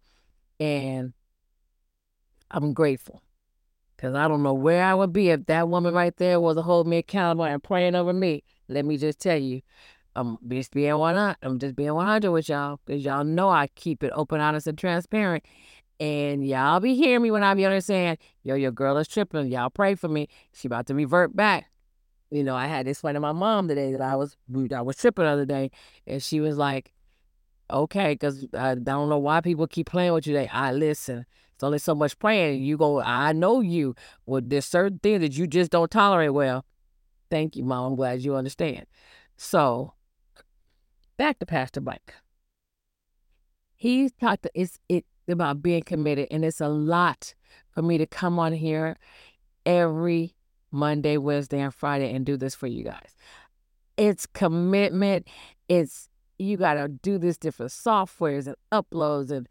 and 0.61 1.15
I'm 2.51 2.75
grateful. 2.75 3.23
Because 4.03 4.17
I 4.17 4.27
don't 4.27 4.43
know 4.43 4.53
where 4.53 4.83
I 4.83 4.95
would 4.95 5.13
be 5.13 5.29
if 5.29 5.47
that 5.47 5.69
woman 5.69 5.95
right 5.95 6.17
there 6.17 6.41
was 6.41 6.57
to 6.57 6.63
hold 6.63 6.89
me 6.89 6.97
accountable 6.99 7.45
and 7.45 7.63
praying 7.63 7.95
over 7.95 8.13
me. 8.13 8.43
Let 8.67 8.85
me 8.85 8.97
just 8.97 9.21
tell 9.21 9.37
you, 9.37 9.63
I'm 10.17 10.39
just 10.49 10.73
being 10.73 10.99
one. 10.99 11.37
I'm 11.41 11.61
just 11.61 11.77
being 11.77 11.95
100 11.95 12.33
with 12.33 12.49
y'all 12.49 12.81
because 12.85 13.05
y'all 13.05 13.23
know 13.23 13.49
I 13.49 13.69
keep 13.77 14.03
it 14.03 14.11
open, 14.17 14.41
honest, 14.41 14.67
and 14.67 14.77
transparent. 14.77 15.45
And 16.01 16.45
y'all 16.45 16.81
be 16.81 16.97
hearing 16.97 17.23
me 17.23 17.31
when 17.31 17.45
I 17.45 17.55
be 17.55 17.65
understanding, 17.65 18.19
yo, 18.43 18.57
your 18.57 18.73
girl 18.73 18.99
is 18.99 19.07
tripping. 19.07 19.47
Y'all 19.53 19.71
pray 19.71 19.95
for 19.95 20.09
me. 20.09 20.29
She 20.53 20.67
about 20.67 20.89
to 20.89 20.97
revert 20.97 21.37
back. 21.37 21.71
You 22.29 22.43
know, 22.43 22.57
I 22.57 22.67
had 22.67 22.89
this 22.89 23.05
one 23.05 23.15
to 23.15 23.21
my 23.21 23.31
mom 23.31 23.69
today 23.69 23.93
that 23.93 24.01
I 24.01 24.17
was 24.17 24.37
I 24.75 24.83
was 24.83 24.97
tripping 24.97 25.27
the 25.27 25.31
other 25.31 25.47
day, 25.47 25.71
and 26.09 26.21
she 26.21 26.41
was 26.41 26.57
like, 26.59 26.93
"Okay," 27.71 28.15
because 28.15 28.49
I 28.53 28.75
don't 28.75 29.09
know 29.09 29.19
why 29.19 29.43
people 29.43 29.69
keep 29.69 29.87
playing 29.87 30.13
with 30.13 30.27
you. 30.27 30.35
They, 30.35 30.49
I 30.49 30.73
listen. 30.73 31.25
It's 31.63 31.67
only 31.67 31.79
so 31.79 31.95
much 31.95 32.19
praying. 32.19 32.65
You 32.65 32.77
go, 32.77 33.01
I 33.01 33.33
know 33.33 33.61
you. 33.61 33.95
Well, 34.27 34.41
there's 34.45 34.65
certain 34.65 34.99
things 34.99 35.21
that 35.21 35.39
you 35.39 35.47
just 35.47 35.71
don't 35.71 35.89
tolerate 35.89 36.35
well. 36.35 36.65
Thank 37.31 37.55
you, 37.55 37.63
mom. 37.63 37.93
I'm 37.93 37.95
glad 37.95 38.21
you 38.23 38.35
understand. 38.35 38.87
So 39.37 39.95
back 41.17 41.39
to 41.39 41.47
Pastor 41.47 41.81
Mike. 41.81 42.15
He 43.77 44.11
talked 44.11 44.49
it's 44.55 44.81
it 44.89 45.05
about 45.29 45.63
being 45.63 45.85
committed, 45.85 46.27
and 46.33 46.45
it's 46.45 46.61
a 46.61 46.67
lot 46.67 47.33
for 47.71 47.81
me 47.81 47.97
to 47.97 48.07
come 48.07 48.41
on 48.41 48.53
here 48.53 48.99
every 49.65 50.35
Monday, 50.73 51.17
Wednesday, 51.17 51.61
and 51.61 51.73
Friday 51.73 52.13
and 52.13 52.27
do 52.27 52.37
this 52.37 52.57
for 52.57 52.67
you 52.67 52.83
guys. 52.83 53.15
It's 53.97 54.27
commitment. 54.27 55.29
It's 55.69 56.09
you 56.41 56.57
gotta 56.57 56.89
do 56.89 57.19
this 57.19 57.39
different 57.39 57.71
softwares 57.71 58.49
and 58.49 58.57
uploads 58.73 59.31
and 59.31 59.49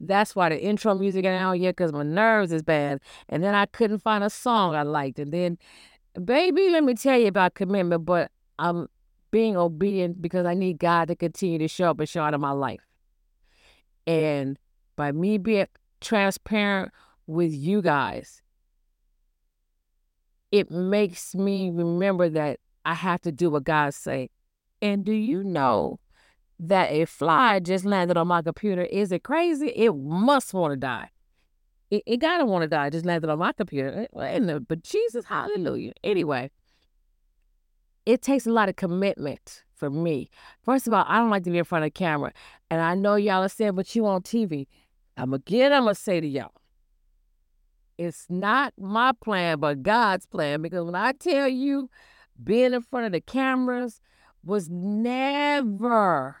that's 0.00 0.34
why 0.34 0.48
the 0.48 0.60
intro 0.60 0.94
music 0.94 1.24
ain't 1.24 1.40
out 1.40 1.60
yet 1.60 1.76
because 1.76 1.92
my 1.92 2.02
nerves 2.02 2.52
is 2.52 2.62
bad. 2.62 3.00
And 3.28 3.44
then 3.44 3.54
I 3.54 3.66
couldn't 3.66 3.98
find 3.98 4.24
a 4.24 4.30
song 4.30 4.74
I 4.74 4.82
liked. 4.82 5.18
And 5.18 5.32
then, 5.32 5.58
baby, 6.24 6.70
let 6.70 6.84
me 6.84 6.94
tell 6.94 7.18
you 7.18 7.28
about 7.28 7.54
commitment. 7.54 8.06
But 8.06 8.30
I'm 8.58 8.88
being 9.30 9.56
obedient 9.56 10.20
because 10.22 10.46
I 10.46 10.54
need 10.54 10.78
God 10.78 11.08
to 11.08 11.16
continue 11.16 11.58
to 11.58 11.68
show 11.68 11.90
up 11.90 12.00
and 12.00 12.08
show 12.08 12.22
out 12.22 12.34
in 12.34 12.40
my 12.40 12.52
life. 12.52 12.80
And 14.06 14.58
by 14.96 15.12
me 15.12 15.38
being 15.38 15.66
transparent 16.00 16.92
with 17.26 17.52
you 17.52 17.82
guys, 17.82 18.42
it 20.50 20.70
makes 20.70 21.34
me 21.34 21.70
remember 21.70 22.28
that 22.30 22.58
I 22.84 22.94
have 22.94 23.20
to 23.22 23.32
do 23.32 23.50
what 23.50 23.64
God 23.64 23.94
say. 23.94 24.30
And 24.82 25.04
do 25.04 25.12
you 25.12 25.44
know 25.44 26.00
that 26.60 26.92
a 26.92 27.06
fly 27.06 27.58
just 27.58 27.84
landed 27.84 28.16
on 28.16 28.28
my 28.28 28.42
computer? 28.42 28.82
Is 28.82 29.10
it 29.12 29.24
crazy? 29.24 29.68
It 29.68 29.94
must 29.94 30.54
want 30.54 30.72
to 30.72 30.76
die. 30.76 31.10
It, 31.90 32.02
it 32.06 32.16
gotta 32.18 32.44
want 32.44 32.62
to 32.62 32.68
die. 32.68 32.90
Just 32.90 33.06
landed 33.06 33.30
on 33.30 33.38
my 33.38 33.52
computer. 33.52 34.06
But 34.12 34.82
Jesus, 34.82 35.24
hallelujah. 35.24 35.92
Anyway, 36.04 36.50
it 38.06 38.22
takes 38.22 38.46
a 38.46 38.50
lot 38.52 38.68
of 38.68 38.76
commitment 38.76 39.64
for 39.74 39.90
me. 39.90 40.30
First 40.62 40.86
of 40.86 40.92
all, 40.92 41.04
I 41.08 41.18
don't 41.18 41.30
like 41.30 41.44
to 41.44 41.50
be 41.50 41.58
in 41.58 41.64
front 41.64 41.84
of 41.84 41.88
the 41.88 41.98
camera. 41.98 42.32
And 42.70 42.80
I 42.80 42.94
know 42.94 43.16
y'all 43.16 43.42
are 43.42 43.48
saying, 43.48 43.74
but 43.74 43.94
you 43.96 44.06
on 44.06 44.22
TV. 44.22 44.66
I'm 45.16 45.34
again, 45.34 45.72
I'm 45.72 45.86
to 45.86 45.94
say 45.94 46.20
to 46.20 46.26
y'all, 46.26 46.52
it's 47.98 48.26
not 48.28 48.72
my 48.78 49.12
plan, 49.12 49.58
but 49.58 49.82
God's 49.82 50.26
plan. 50.26 50.62
Because 50.62 50.84
when 50.84 50.94
I 50.94 51.12
tell 51.12 51.48
you, 51.48 51.90
being 52.42 52.72
in 52.72 52.82
front 52.82 53.06
of 53.06 53.12
the 53.12 53.20
cameras 53.20 54.00
was 54.44 54.68
never, 54.70 56.36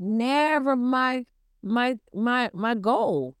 never 0.00 0.74
my 0.74 1.26
my 1.62 1.98
my 2.12 2.50
my 2.52 2.74
goal. 2.74 3.36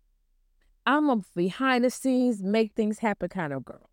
I'm 0.86 1.10
a 1.10 1.22
behind 1.34 1.84
the 1.84 1.90
scenes, 1.90 2.42
make 2.42 2.74
things 2.74 2.98
happen 2.98 3.28
kind 3.28 3.52
of 3.52 3.64
girl. 3.64 3.90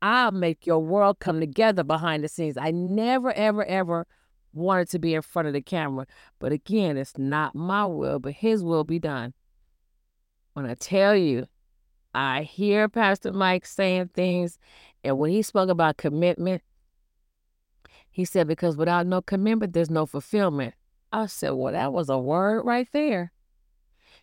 I'll 0.00 0.32
make 0.32 0.66
your 0.66 0.78
world 0.78 1.18
come 1.18 1.40
together 1.40 1.82
behind 1.82 2.22
the 2.22 2.28
scenes. 2.28 2.56
I 2.56 2.70
never, 2.70 3.32
ever, 3.32 3.64
ever 3.64 4.06
wanted 4.52 4.88
to 4.90 4.98
be 4.98 5.14
in 5.14 5.22
front 5.22 5.48
of 5.48 5.54
the 5.54 5.60
camera. 5.60 6.06
But 6.38 6.52
again, 6.52 6.96
it's 6.96 7.18
not 7.18 7.54
my 7.54 7.84
will, 7.86 8.18
but 8.18 8.32
his 8.32 8.62
will 8.62 8.84
be 8.84 8.98
done. 8.98 9.34
When 10.52 10.66
I 10.66 10.74
tell 10.74 11.16
you, 11.16 11.46
I 12.14 12.42
hear 12.42 12.88
Pastor 12.88 13.32
Mike 13.32 13.66
saying 13.66 14.10
things, 14.14 14.58
and 15.04 15.18
when 15.18 15.30
he 15.30 15.42
spoke 15.42 15.68
about 15.68 15.96
commitment, 15.96 16.62
he 18.10 18.24
said, 18.24 18.48
because 18.48 18.76
without 18.76 19.06
no 19.06 19.22
commitment, 19.22 19.72
there's 19.72 19.90
no 19.90 20.06
fulfillment. 20.06 20.74
I 21.12 21.26
said, 21.26 21.50
well, 21.50 21.72
that 21.72 21.92
was 21.92 22.08
a 22.08 22.18
word 22.18 22.62
right 22.64 22.88
there. 22.92 23.32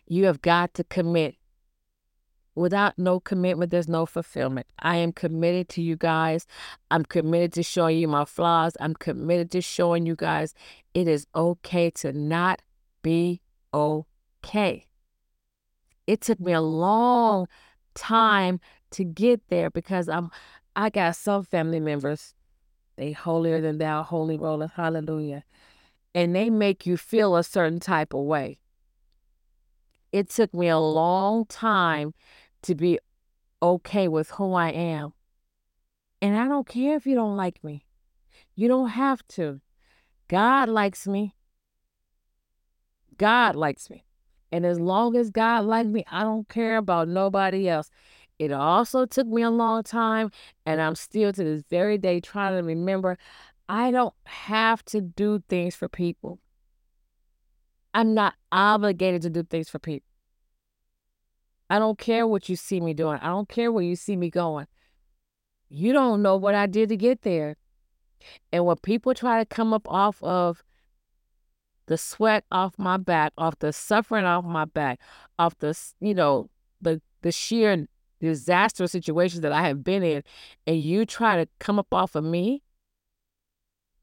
You 0.06 0.26
have 0.26 0.40
got 0.40 0.74
to 0.74 0.84
commit 0.84 1.36
Without 2.56 2.98
no 2.98 3.20
commitment, 3.20 3.70
there's 3.70 3.86
no 3.86 4.06
fulfillment. 4.06 4.66
I 4.78 4.96
am 4.96 5.12
committed 5.12 5.68
to 5.70 5.82
you 5.82 5.94
guys. 5.94 6.46
I'm 6.90 7.04
committed 7.04 7.52
to 7.52 7.62
showing 7.62 7.98
you 7.98 8.08
my 8.08 8.24
flaws. 8.24 8.78
I'm 8.80 8.94
committed 8.94 9.50
to 9.50 9.60
showing 9.60 10.06
you 10.06 10.16
guys 10.16 10.54
it 10.94 11.06
is 11.06 11.26
okay 11.34 11.90
to 11.90 12.14
not 12.14 12.62
be 13.02 13.42
okay. 13.74 14.86
It 16.06 16.22
took 16.22 16.40
me 16.40 16.54
a 16.54 16.62
long 16.62 17.46
time 17.94 18.58
to 18.92 19.04
get 19.04 19.48
there 19.48 19.68
because 19.68 20.08
I'm 20.08 20.30
I 20.74 20.88
got 20.88 21.16
some 21.16 21.42
family 21.42 21.80
members, 21.80 22.34
they 22.96 23.12
holier 23.12 23.60
than 23.60 23.76
thou, 23.76 24.02
holy 24.02 24.38
roller, 24.38 24.70
hallelujah. 24.74 25.44
And 26.16 26.34
they 26.34 26.50
make 26.50 26.86
you 26.86 26.96
feel 26.96 27.36
a 27.36 27.44
certain 27.44 27.78
type 27.78 28.12
of 28.12 28.24
way. 28.24 28.58
it 30.12 30.30
took 30.30 30.54
me 30.54 30.68
a 30.68 30.78
long 30.78 31.44
time 31.46 32.14
to 32.62 32.74
be 32.74 32.98
okay 33.62 34.08
with 34.08 34.30
who 34.30 34.54
I 34.54 34.70
am. 34.70 35.12
And 36.22 36.36
I 36.36 36.48
don't 36.48 36.66
care 36.66 36.96
if 36.96 37.06
you 37.06 37.14
don't 37.14 37.36
like 37.36 37.62
me. 37.62 37.84
You 38.54 38.68
don't 38.68 38.88
have 38.88 39.26
to. 39.28 39.60
God 40.28 40.70
likes 40.70 41.06
me. 41.06 41.34
God 43.18 43.56
likes 43.56 43.90
me. 43.90 44.04
And 44.50 44.64
as 44.64 44.80
long 44.80 45.16
as 45.16 45.30
God 45.30 45.64
likes 45.66 45.88
me, 45.88 46.04
I 46.10 46.22
don't 46.22 46.48
care 46.48 46.78
about 46.78 47.08
nobody 47.08 47.68
else. 47.68 47.90
It 48.38 48.52
also 48.52 49.04
took 49.04 49.26
me 49.26 49.42
a 49.42 49.50
long 49.50 49.82
time, 49.82 50.30
and 50.64 50.80
I'm 50.80 50.94
still 50.94 51.32
to 51.32 51.44
this 51.44 51.62
very 51.68 51.98
day 51.98 52.20
trying 52.20 52.56
to 52.56 52.62
remember 52.62 53.18
I 53.68 53.90
don't 53.90 54.14
have 54.24 54.84
to 54.86 55.00
do 55.00 55.42
things 55.48 55.74
for 55.74 55.88
people. 55.88 56.38
I'm 57.94 58.14
not 58.14 58.34
obligated 58.52 59.22
to 59.22 59.30
do 59.30 59.42
things 59.42 59.68
for 59.68 59.78
people. 59.78 60.08
I 61.68 61.78
don't 61.78 61.98
care 61.98 62.26
what 62.26 62.48
you 62.48 62.56
see 62.56 62.80
me 62.80 62.94
doing. 62.94 63.18
I 63.20 63.28
don't 63.28 63.48
care 63.48 63.72
where 63.72 63.82
you 63.82 63.96
see 63.96 64.16
me 64.16 64.30
going. 64.30 64.66
You 65.68 65.92
don't 65.92 66.22
know 66.22 66.36
what 66.36 66.54
I 66.54 66.66
did 66.66 66.90
to 66.90 66.96
get 66.96 67.22
there. 67.22 67.56
And 68.52 68.64
when 68.64 68.76
people 68.76 69.14
try 69.14 69.40
to 69.40 69.46
come 69.46 69.72
up 69.72 69.90
off 69.90 70.22
of 70.22 70.62
the 71.86 71.98
sweat 71.98 72.44
off 72.52 72.78
my 72.78 72.96
back, 72.96 73.32
off 73.38 73.58
the 73.58 73.72
suffering 73.72 74.24
off 74.24 74.44
my 74.44 74.64
back, 74.64 75.00
off 75.38 75.58
the, 75.58 75.76
you 76.00 76.14
know, 76.14 76.50
the 76.80 77.00
the 77.22 77.32
sheer 77.32 77.86
disastrous 78.20 78.92
situations 78.92 79.40
that 79.40 79.52
I 79.52 79.66
have 79.66 79.82
been 79.82 80.02
in, 80.02 80.22
and 80.66 80.76
you 80.76 81.04
try 81.04 81.36
to 81.36 81.48
come 81.58 81.78
up 81.78 81.92
off 81.92 82.14
of 82.14 82.24
me, 82.24 82.62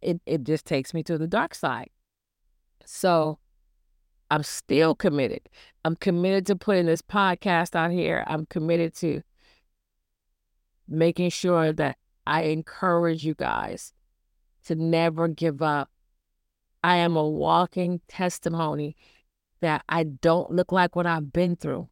it, 0.04 0.22
it 0.26 0.44
just 0.44 0.66
takes 0.66 0.94
me 0.94 1.04
to 1.04 1.18
the 1.18 1.28
dark 1.28 1.56
side. 1.56 1.90
So 2.86 3.40
I'm 4.30 4.44
still 4.44 4.96
committed. 4.96 5.50
I'm 5.86 5.96
committed 5.96 6.46
to 6.48 6.56
putting 6.56 6.86
this 6.86 7.02
podcast 7.02 7.76
out 7.76 7.92
here. 7.92 8.24
I'm 8.28 8.46
committed 8.46 8.96
to 8.96 9.22
making 10.88 11.30
sure 11.30 11.74
that 11.74 11.98
I 12.26 12.44
encourage 12.44 13.26
you 13.26 13.36
guys 13.36 13.94
to 14.66 14.76
never 14.76 15.28
give 15.28 15.62
up. 15.62 15.90
I 16.84 16.98
am 16.98 17.16
a 17.16 17.28
walking 17.28 18.02
testimony 18.08 18.96
that 19.62 19.84
I 19.88 20.04
don't 20.04 20.52
look 20.52 20.72
like 20.72 20.96
what 20.96 21.06
I've 21.06 21.32
been 21.32 21.56
through. 21.56 21.90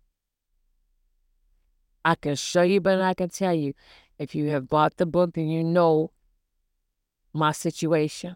I 2.03 2.15
can 2.15 2.36
show 2.36 2.63
you, 2.63 2.82
but 2.82 3.00
I 3.01 3.13
can 3.13 3.30
tell 3.30 3.53
you. 3.53 3.74
If 4.18 4.36
you 4.36 4.50
have 4.50 4.68
bought 4.68 4.98
the 4.98 5.06
book, 5.06 5.34
then 5.34 5.48
you 5.48 5.63
know 5.63 6.12
my 7.33 7.51
situation. 7.51 8.35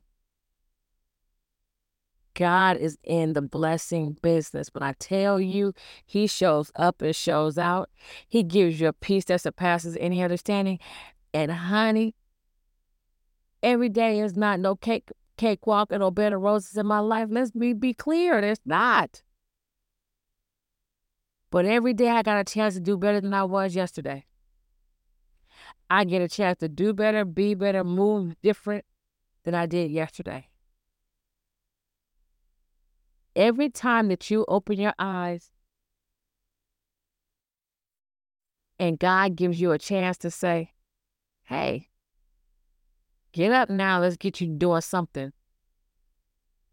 God 2.36 2.78
is 2.78 2.98
in 3.04 3.34
the 3.34 3.42
blessing 3.42 4.18
business. 4.22 4.70
When 4.74 4.84
I 4.84 4.94
tell 5.00 5.40
you, 5.40 5.74
He 6.06 6.28
shows 6.28 6.72
up 6.76 7.02
and 7.02 7.16
shows 7.16 7.58
out. 7.58 7.90
He 8.28 8.44
gives 8.44 8.80
you 8.80 8.88
a 8.90 8.94
peace 8.94 9.26
that 9.26 9.42
surpasses 9.42 9.98
any 10.00 10.22
understanding. 10.22 10.80
And 11.34 11.52
honey, 11.52 12.14
every 13.64 13.90
day 13.90 14.20
is 14.20 14.36
not 14.36 14.60
no 14.60 14.76
cake 14.76 15.10
cakewalk 15.38 15.92
and 15.92 16.00
no 16.00 16.12
bed 16.12 16.34
of 16.34 16.42
roses 16.42 16.78
in 16.78 16.86
my 16.86 17.00
life. 17.00 17.28
Let's 17.30 17.52
be, 17.52 17.74
be 17.74 17.94
clear, 17.94 18.40
it's 18.40 18.62
not. 18.66 19.22
But 21.52 21.66
every 21.66 21.94
day 21.94 22.10
I 22.10 22.22
got 22.22 22.40
a 22.40 22.44
chance 22.44 22.74
to 22.76 22.80
do 22.80 22.98
better 22.98 23.22
than 23.22 23.34
I 23.34 23.44
was 23.44 23.76
yesterday. 23.76 24.26
I 25.90 26.04
get 26.04 26.22
a 26.22 26.28
chance 26.28 26.60
to 26.60 26.70
do 26.70 26.94
better, 26.94 27.26
be 27.26 27.54
better, 27.54 27.84
move 27.84 28.36
different 28.42 28.86
than 29.44 29.54
I 29.54 29.66
did 29.66 29.92
yesterday. 29.92 30.50
Every 33.36 33.70
time 33.70 34.08
that 34.08 34.32
you 34.32 34.46
open 34.48 34.80
your 34.80 34.94
eyes 34.98 35.52
and 38.80 38.98
God 38.98 39.36
gives 39.36 39.60
you 39.60 39.72
a 39.72 39.78
chance 39.78 40.18
to 40.20 40.32
say, 40.32 40.72
hey, 41.44 41.90
get 43.32 43.52
up 43.52 43.70
now, 43.70 44.00
let's 44.00 44.18
get 44.18 44.42
you 44.42 44.48
doing 44.48 44.82
something. 44.82 45.34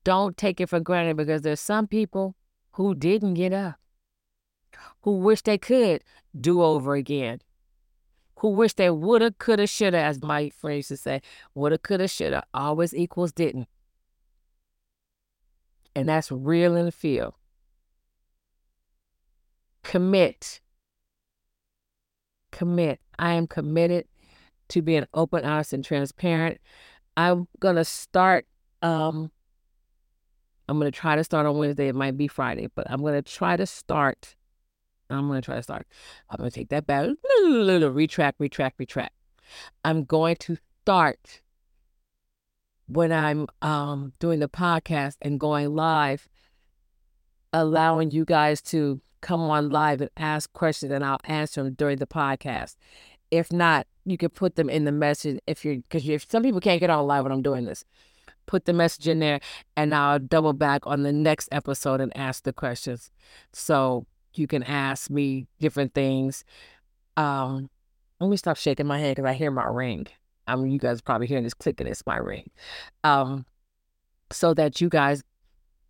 Don't 0.04 0.36
take 0.36 0.60
it 0.60 0.68
for 0.68 0.80
granted 0.80 1.16
because 1.16 1.42
there's 1.42 1.60
some 1.60 1.86
people 1.86 2.36
who 2.72 2.94
didn't 2.94 3.34
get 3.34 3.52
up 3.52 3.76
who 5.02 5.18
wish 5.18 5.42
they 5.42 5.58
could 5.58 6.02
do 6.38 6.62
over 6.62 6.94
again, 6.94 7.40
who 8.42 8.48
wish 8.48 8.72
they 8.72 8.90
woulda, 8.90 9.30
coulda, 9.30 9.68
shoulda, 9.68 9.98
as 9.98 10.20
my 10.20 10.50
friend 10.50 10.78
used 10.78 10.98
say, 10.98 11.22
woulda, 11.54 11.78
coulda, 11.78 12.08
shoulda, 12.08 12.42
always 12.52 12.92
equals 12.92 13.30
didn't. 13.30 13.68
And 15.94 16.08
that's 16.08 16.32
real 16.32 16.74
in 16.74 16.86
the 16.86 16.90
field. 16.90 17.34
Commit. 19.84 20.60
Commit. 22.50 22.98
I 23.16 23.34
am 23.34 23.46
committed 23.46 24.08
to 24.70 24.82
being 24.82 25.06
open, 25.14 25.44
honest, 25.44 25.72
and 25.72 25.84
transparent. 25.84 26.58
I'm 27.16 27.46
gonna 27.60 27.84
start 27.84 28.44
um 28.82 29.30
I'm 30.68 30.78
gonna 30.78 30.90
try 30.90 31.14
to 31.14 31.22
start 31.22 31.46
on 31.46 31.58
Wednesday. 31.58 31.86
It 31.86 31.94
might 31.94 32.16
be 32.16 32.26
Friday, 32.26 32.68
but 32.74 32.90
I'm 32.90 33.02
gonna 33.02 33.22
try 33.22 33.56
to 33.56 33.66
start 33.66 34.34
I'm 35.12 35.28
going 35.28 35.40
to 35.40 35.44
try 35.44 35.56
to 35.56 35.62
start. 35.62 35.86
I'm 36.30 36.38
going 36.38 36.50
to 36.50 36.54
take 36.54 36.68
that 36.70 36.86
back. 36.86 37.10
Retract, 37.44 38.40
retract, 38.40 38.78
retract. 38.78 39.14
I'm 39.84 40.04
going 40.04 40.36
to 40.36 40.56
start 40.82 41.40
when 42.86 43.12
I'm 43.12 43.46
um, 43.62 44.12
doing 44.18 44.40
the 44.40 44.48
podcast 44.48 45.16
and 45.22 45.38
going 45.40 45.74
live, 45.74 46.28
allowing 47.52 48.10
you 48.10 48.24
guys 48.24 48.60
to 48.62 49.00
come 49.20 49.40
on 49.40 49.70
live 49.70 50.00
and 50.00 50.10
ask 50.16 50.52
questions 50.52 50.92
and 50.92 51.04
I'll 51.04 51.20
answer 51.24 51.62
them 51.62 51.74
during 51.74 51.98
the 51.98 52.06
podcast. 52.06 52.76
If 53.30 53.52
not, 53.52 53.86
you 54.04 54.18
can 54.18 54.30
put 54.30 54.56
them 54.56 54.68
in 54.68 54.84
the 54.84 54.92
message 54.92 55.38
if 55.46 55.64
you're, 55.64 55.76
because 55.76 56.06
if 56.08 56.28
some 56.28 56.42
people 56.42 56.60
can't 56.60 56.80
get 56.80 56.90
on 56.90 57.06
live 57.06 57.22
when 57.22 57.32
I'm 57.32 57.42
doing 57.42 57.64
this, 57.64 57.84
put 58.46 58.64
the 58.64 58.72
message 58.72 59.08
in 59.08 59.20
there 59.20 59.40
and 59.76 59.94
I'll 59.94 60.18
double 60.18 60.52
back 60.52 60.86
on 60.86 61.02
the 61.02 61.12
next 61.12 61.48
episode 61.52 62.00
and 62.00 62.14
ask 62.16 62.42
the 62.42 62.52
questions. 62.52 63.10
So 63.52 64.06
you 64.38 64.46
can 64.46 64.62
ask 64.62 65.10
me 65.10 65.46
different 65.60 65.94
things. 65.94 66.44
Um, 67.16 67.68
let 68.20 68.30
me 68.30 68.36
stop 68.36 68.56
shaking 68.56 68.86
my 68.86 68.98
head 68.98 69.16
because 69.16 69.28
I 69.28 69.34
hear 69.34 69.50
my 69.50 69.66
ring. 69.66 70.06
I 70.46 70.56
mean, 70.56 70.70
you 70.70 70.78
guys 70.78 71.00
probably 71.00 71.26
hearing 71.26 71.44
this 71.44 71.54
clicking. 71.54 71.86
It's 71.86 72.06
my 72.06 72.16
ring. 72.16 72.50
Um, 73.04 73.46
so 74.30 74.54
that 74.54 74.80
you 74.80 74.88
guys 74.88 75.22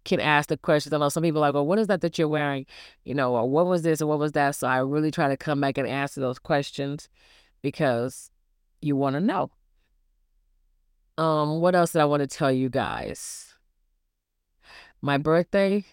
can 0.05 0.21
ask 0.21 0.49
the 0.49 0.57
questions. 0.57 0.93
I 0.93 0.99
know 0.99 1.09
some 1.09 1.23
people 1.23 1.43
are 1.43 1.49
like, 1.49 1.55
well, 1.55 1.67
what 1.67 1.79
is 1.79 1.87
that 1.87 2.01
that 2.01 2.19
you're 2.19 2.29
wearing? 2.29 2.67
You 3.05 3.15
know, 3.15 3.35
or 3.35 3.49
what 3.49 3.67
was 3.67 3.83
this 3.83 4.03
or 4.03 4.07
what 4.07 4.19
was 4.19 4.33
that? 4.33 4.57
So 4.57 4.67
I 4.67 4.79
really 4.79 5.11
try 5.11 5.29
to 5.29 5.37
come 5.37 5.61
back 5.61 5.79
and 5.79 5.87
answer 5.87 6.21
those 6.21 6.39
questions 6.39 7.09
because 7.63 8.31
you 8.81 8.97
want 8.97 9.15
to 9.15 9.21
know. 9.21 9.51
Um, 11.19 11.61
what 11.61 11.75
else 11.75 11.93
did 11.93 12.01
I 12.01 12.07
want 12.07 12.21
to 12.21 12.27
tell 12.27 12.51
you 12.51 12.69
guys? 12.69 13.55
My 15.01 15.19
birthday 15.19 15.85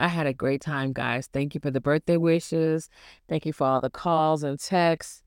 I 0.00 0.08
had 0.08 0.26
a 0.26 0.32
great 0.32 0.62
time, 0.62 0.92
guys. 0.94 1.28
Thank 1.30 1.54
you 1.54 1.60
for 1.60 1.70
the 1.70 1.80
birthday 1.80 2.16
wishes. 2.16 2.88
Thank 3.28 3.44
you 3.44 3.52
for 3.52 3.66
all 3.66 3.80
the 3.82 3.90
calls 3.90 4.42
and 4.42 4.58
texts. 4.58 5.22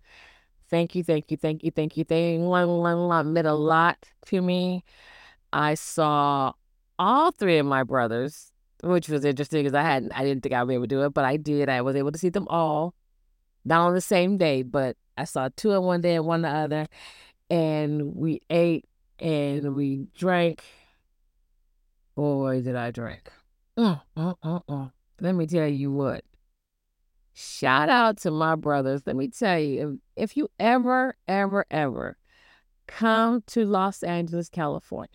Thank 0.70 0.96
you, 0.96 1.04
thank 1.04 1.30
you, 1.30 1.38
thank 1.38 1.64
you, 1.64 1.70
thank 1.70 1.96
you. 1.96 2.04
They 2.04 2.40
meant 2.40 3.48
a 3.48 3.54
lot 3.54 3.98
to 4.26 4.42
me. 4.42 4.84
I 5.54 5.76
saw 5.76 6.54
all 6.98 7.32
three 7.32 7.60
of 7.60 7.68
my 7.68 7.84
brothers, 7.84 8.52
which 8.82 9.08
was 9.08 9.24
interesting 9.24 9.64
because 9.64 9.76
I 9.76 9.84
hadn't, 9.84 10.12
I 10.14 10.24
didn't 10.24 10.42
think 10.42 10.56
I'd 10.56 10.68
be 10.68 10.74
able 10.74 10.86
to 10.86 10.88
do 10.88 11.04
it, 11.04 11.14
but 11.14 11.26
I 11.26 11.38
did. 11.38 11.70
I 11.70 11.82
was 11.82 11.96
able 11.96 12.12
to 12.12 12.18
see 12.18 12.30
them 12.30 12.48
all, 12.48 12.96
not 13.64 13.86
on 13.86 13.94
the 13.94 14.02
same 14.02 14.38
day, 14.38 14.64
but 14.64 14.98
I 15.16 15.26
saw 15.26 15.50
two 15.56 15.74
of 15.74 15.84
one 15.84 16.02
day 16.02 16.16
and 16.16 16.26
one 16.26 16.42
the 16.42 16.50
other, 16.50 16.88
and 17.52 18.16
we 18.16 18.42
ate 18.50 18.86
and 19.20 19.76
we 19.76 20.08
drank. 20.18 20.64
Boy, 22.16 22.62
did 22.62 22.76
I 22.76 22.90
drink! 22.90 23.30
Mm, 23.78 24.02
mm, 24.16 24.38
mm. 24.44 24.92
Let 25.20 25.36
me 25.36 25.46
tell 25.48 25.68
you 25.68 25.92
what. 25.92 26.24
Shout 27.34 27.90
out 27.90 28.18
to 28.20 28.32
my 28.32 28.56
brothers. 28.56 29.02
Let 29.06 29.16
me 29.16 29.30
tell 29.30 29.60
you, 29.60 30.00
if, 30.16 30.32
if 30.32 30.38
you 30.38 30.50
ever, 30.60 31.16
ever, 31.28 31.66
ever 31.72 32.18
come 32.88 33.42
to 33.48 33.66
Los 33.66 34.04
Angeles, 34.04 34.50
California, 34.50 35.10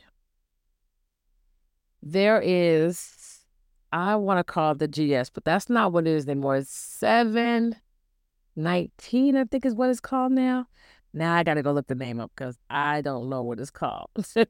there 2.02 2.40
is, 2.40 3.44
I 3.92 4.16
want 4.16 4.38
to 4.38 4.44
call 4.44 4.72
it 4.72 4.80
the 4.80 4.88
GS, 4.88 5.30
but 5.30 5.44
that's 5.44 5.70
not 5.70 5.92
what 5.92 6.08
it 6.08 6.10
is 6.10 6.26
anymore. 6.26 6.56
It's 6.56 6.70
719, 6.70 9.36
I 9.36 9.44
think 9.44 9.64
is 9.64 9.74
what 9.74 9.90
it's 9.90 10.00
called 10.00 10.32
now. 10.32 10.66
Now 11.14 11.34
I 11.34 11.44
got 11.44 11.54
to 11.54 11.62
go 11.62 11.72
look 11.72 11.86
the 11.86 11.94
name 11.94 12.20
up 12.20 12.32
because 12.34 12.58
I 12.68 13.00
don't 13.00 13.28
know 13.28 13.42
what 13.42 13.60
it's 13.60 13.70
called. 13.70 14.10
it 14.34 14.48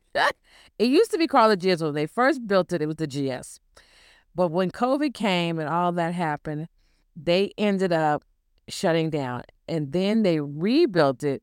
used 0.79 1.11
to 1.11 1.19
be 1.19 1.27
called 1.27 1.59
the 1.59 1.77
GS. 1.77 1.83
When 1.83 1.95
they 1.95 2.07
first 2.07 2.47
built 2.47 2.73
it, 2.73 2.81
it 2.83 2.87
was 2.87 2.97
the 2.97 3.07
GS. 3.07 3.61
But 4.39 4.53
when 4.53 4.71
COVID 4.71 5.15
came 5.15 5.59
and 5.59 5.69
all 5.69 5.91
that 5.91 6.15
happened, 6.15 6.69
they 7.17 7.51
ended 7.59 7.93
up 7.93 8.23
shutting 8.69 9.11
down. 9.11 9.43
And 9.67 9.91
then 9.91 10.23
they 10.23 10.39
rebuilt 10.39 11.25
it 11.25 11.43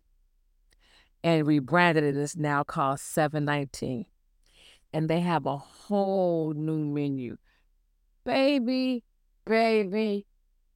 and 1.21 1.45
rebranded 1.45 2.05
it. 2.05 2.15
It's 2.15 2.37
now 2.37 2.63
called 2.63 3.01
719. 3.01 4.05
And 4.93 5.09
they 5.09 5.19
have 5.19 5.45
a 5.45 5.57
whole 5.57 6.53
new 6.53 6.85
menu. 6.85 7.35
Baby, 8.23 9.03
baby, 9.45 10.25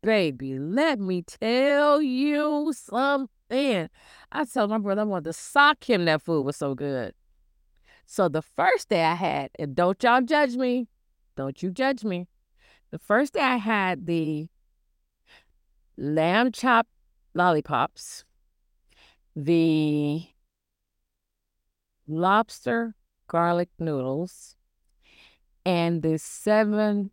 baby, 0.04 0.60
let 0.60 1.00
me 1.00 1.22
tell 1.22 2.02
you 2.02 2.74
something. 2.76 3.90
I 4.30 4.44
told 4.44 4.72
my 4.72 4.78
brother 4.78 5.04
I 5.04 5.06
wanted 5.06 5.24
to 5.24 5.34
sock 5.34 5.90
him. 5.90 6.04
That 6.04 6.22
food 6.22 6.46
was 6.46 6.58
so 6.58 6.76
good. 6.76 7.14
So 8.06 8.28
the 8.28 8.42
first 8.42 8.90
day 8.90 9.06
I 9.06 9.14
had, 9.14 9.52
and 9.58 9.74
don't 9.74 10.04
y'all 10.04 10.22
judge 10.22 10.58
me, 10.58 10.90
don't 11.36 11.62
you 11.64 11.72
judge 11.72 12.04
me. 12.04 12.28
The 12.92 13.00
first 13.00 13.34
day 13.34 13.42
I 13.42 13.58
had 13.58 14.06
the 14.06 14.48
lamb 15.98 16.52
chop 16.52 16.88
lollipops, 17.34 18.24
the 19.36 20.28
lobster 22.08 22.96
garlic 23.28 23.70
noodles, 23.78 24.56
and 25.66 26.02
the 26.02 26.18
seven 26.18 27.12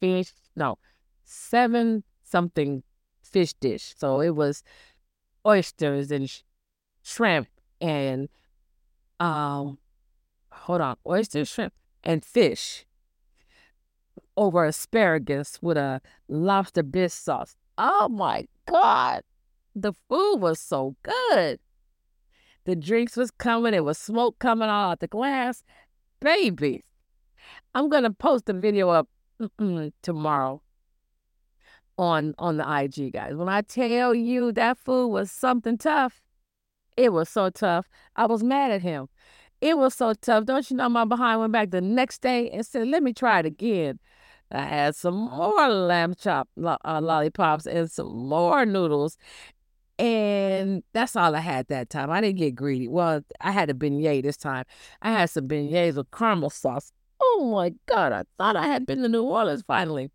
fish, 0.00 0.34
no, 0.54 0.78
seven 1.24 2.04
something 2.22 2.82
fish 3.22 3.54
dish. 3.54 3.94
So 3.96 4.20
it 4.20 4.34
was 4.34 4.62
oysters 5.46 6.10
and 6.10 6.28
sh- 6.28 6.42
shrimp 7.02 7.48
and 7.80 8.28
um 9.18 9.78
hold 10.50 10.80
on, 10.80 10.96
oysters, 11.06 11.48
shrimp 11.48 11.72
and 12.04 12.24
fish 12.24 12.84
over 14.38 14.64
asparagus 14.64 15.58
with 15.60 15.76
a 15.76 16.00
lobster 16.28 16.84
bisque 16.84 17.22
sauce. 17.24 17.56
Oh 17.76 18.08
my 18.08 18.46
god. 18.66 19.22
The 19.74 19.92
food 20.08 20.36
was 20.36 20.60
so 20.60 20.94
good. 21.02 21.58
The 22.64 22.76
drinks 22.76 23.16
was 23.16 23.30
coming, 23.30 23.74
it 23.74 23.84
was 23.84 23.98
smoke 23.98 24.38
coming 24.38 24.68
all 24.68 24.92
out 24.92 25.00
the 25.00 25.08
glass. 25.08 25.64
Baby. 26.20 26.84
I'm 27.74 27.88
gonna 27.88 28.12
post 28.12 28.48
a 28.48 28.52
video 28.52 28.90
up 28.90 29.08
tomorrow 30.02 30.62
on 31.96 32.34
on 32.38 32.58
the 32.58 32.80
IG, 32.82 33.12
guys. 33.12 33.34
When 33.34 33.48
I 33.48 33.62
tell 33.62 34.14
you 34.14 34.52
that 34.52 34.78
food 34.78 35.08
was 35.08 35.30
something 35.30 35.78
tough, 35.78 36.22
it 36.96 37.12
was 37.12 37.28
so 37.28 37.50
tough. 37.50 37.88
I 38.14 38.26
was 38.26 38.44
mad 38.44 38.70
at 38.70 38.82
him. 38.82 39.08
It 39.60 39.76
was 39.76 39.94
so 39.94 40.14
tough. 40.14 40.44
Don't 40.44 40.70
you 40.70 40.76
know 40.76 40.88
my 40.88 41.04
behind 41.04 41.40
went 41.40 41.52
back 41.52 41.70
the 41.70 41.80
next 41.80 42.22
day 42.22 42.50
and 42.50 42.64
said, 42.64 42.86
let 42.86 43.02
me 43.02 43.12
try 43.12 43.40
it 43.40 43.46
again. 43.46 43.98
I 44.50 44.64
had 44.64 44.96
some 44.96 45.14
more 45.14 45.68
lamb 45.68 46.14
chop 46.14 46.48
uh, 46.62 47.00
lollipops 47.02 47.66
and 47.66 47.90
some 47.90 48.28
more 48.28 48.64
noodles. 48.64 49.18
And 49.98 50.84
that's 50.92 51.16
all 51.16 51.34
I 51.34 51.40
had 51.40 51.66
that 51.68 51.90
time. 51.90 52.10
I 52.10 52.20
didn't 52.20 52.38
get 52.38 52.54
greedy. 52.54 52.86
Well, 52.86 53.22
I 53.40 53.50
had 53.50 53.68
a 53.68 53.74
beignet 53.74 54.22
this 54.22 54.36
time. 54.36 54.64
I 55.02 55.10
had 55.10 55.30
some 55.30 55.48
beignets 55.48 55.96
with 55.96 56.10
caramel 56.12 56.50
sauce. 56.50 56.92
Oh 57.20 57.50
my 57.52 57.74
God, 57.86 58.12
I 58.12 58.22
thought 58.36 58.56
I 58.56 58.66
had 58.66 58.86
been 58.86 59.02
to 59.02 59.08
New 59.08 59.24
Orleans 59.24 59.64
finally. 59.66 60.10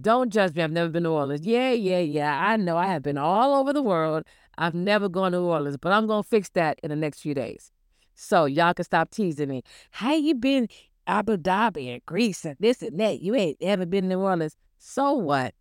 Don't 0.00 0.32
judge 0.32 0.54
me. 0.56 0.62
I've 0.62 0.72
never 0.72 0.88
been 0.88 1.04
to 1.04 1.08
New 1.10 1.14
Orleans. 1.14 1.46
Yeah, 1.46 1.70
yeah, 1.70 2.00
yeah. 2.00 2.48
I 2.48 2.56
know 2.56 2.76
I 2.76 2.86
have 2.86 3.02
been 3.02 3.16
all 3.16 3.54
over 3.54 3.72
the 3.72 3.82
world. 3.82 4.24
I've 4.58 4.74
never 4.74 5.08
gone 5.08 5.32
to 5.32 5.38
New 5.38 5.44
Orleans, 5.44 5.76
but 5.76 5.92
I'm 5.92 6.08
going 6.08 6.24
to 6.24 6.28
fix 6.28 6.48
that 6.50 6.80
in 6.82 6.90
the 6.90 6.96
next 6.96 7.20
few 7.20 7.34
days. 7.34 7.70
So 8.16 8.44
y'all 8.46 8.74
can 8.74 8.84
stop 8.84 9.10
teasing 9.10 9.48
me. 9.48 9.62
How 9.90 10.14
you 10.14 10.34
been 10.34 10.68
Abu 11.06 11.36
Dhabi 11.36 11.92
and 11.92 12.06
Greece 12.06 12.44
and 12.44 12.56
this 12.60 12.82
and 12.82 12.98
that? 13.00 13.20
You 13.20 13.34
ain't 13.34 13.58
ever 13.60 13.86
been 13.86 14.04
to 14.04 14.16
New 14.16 14.20
Orleans. 14.20 14.56
So 14.78 15.12
what? 15.12 15.54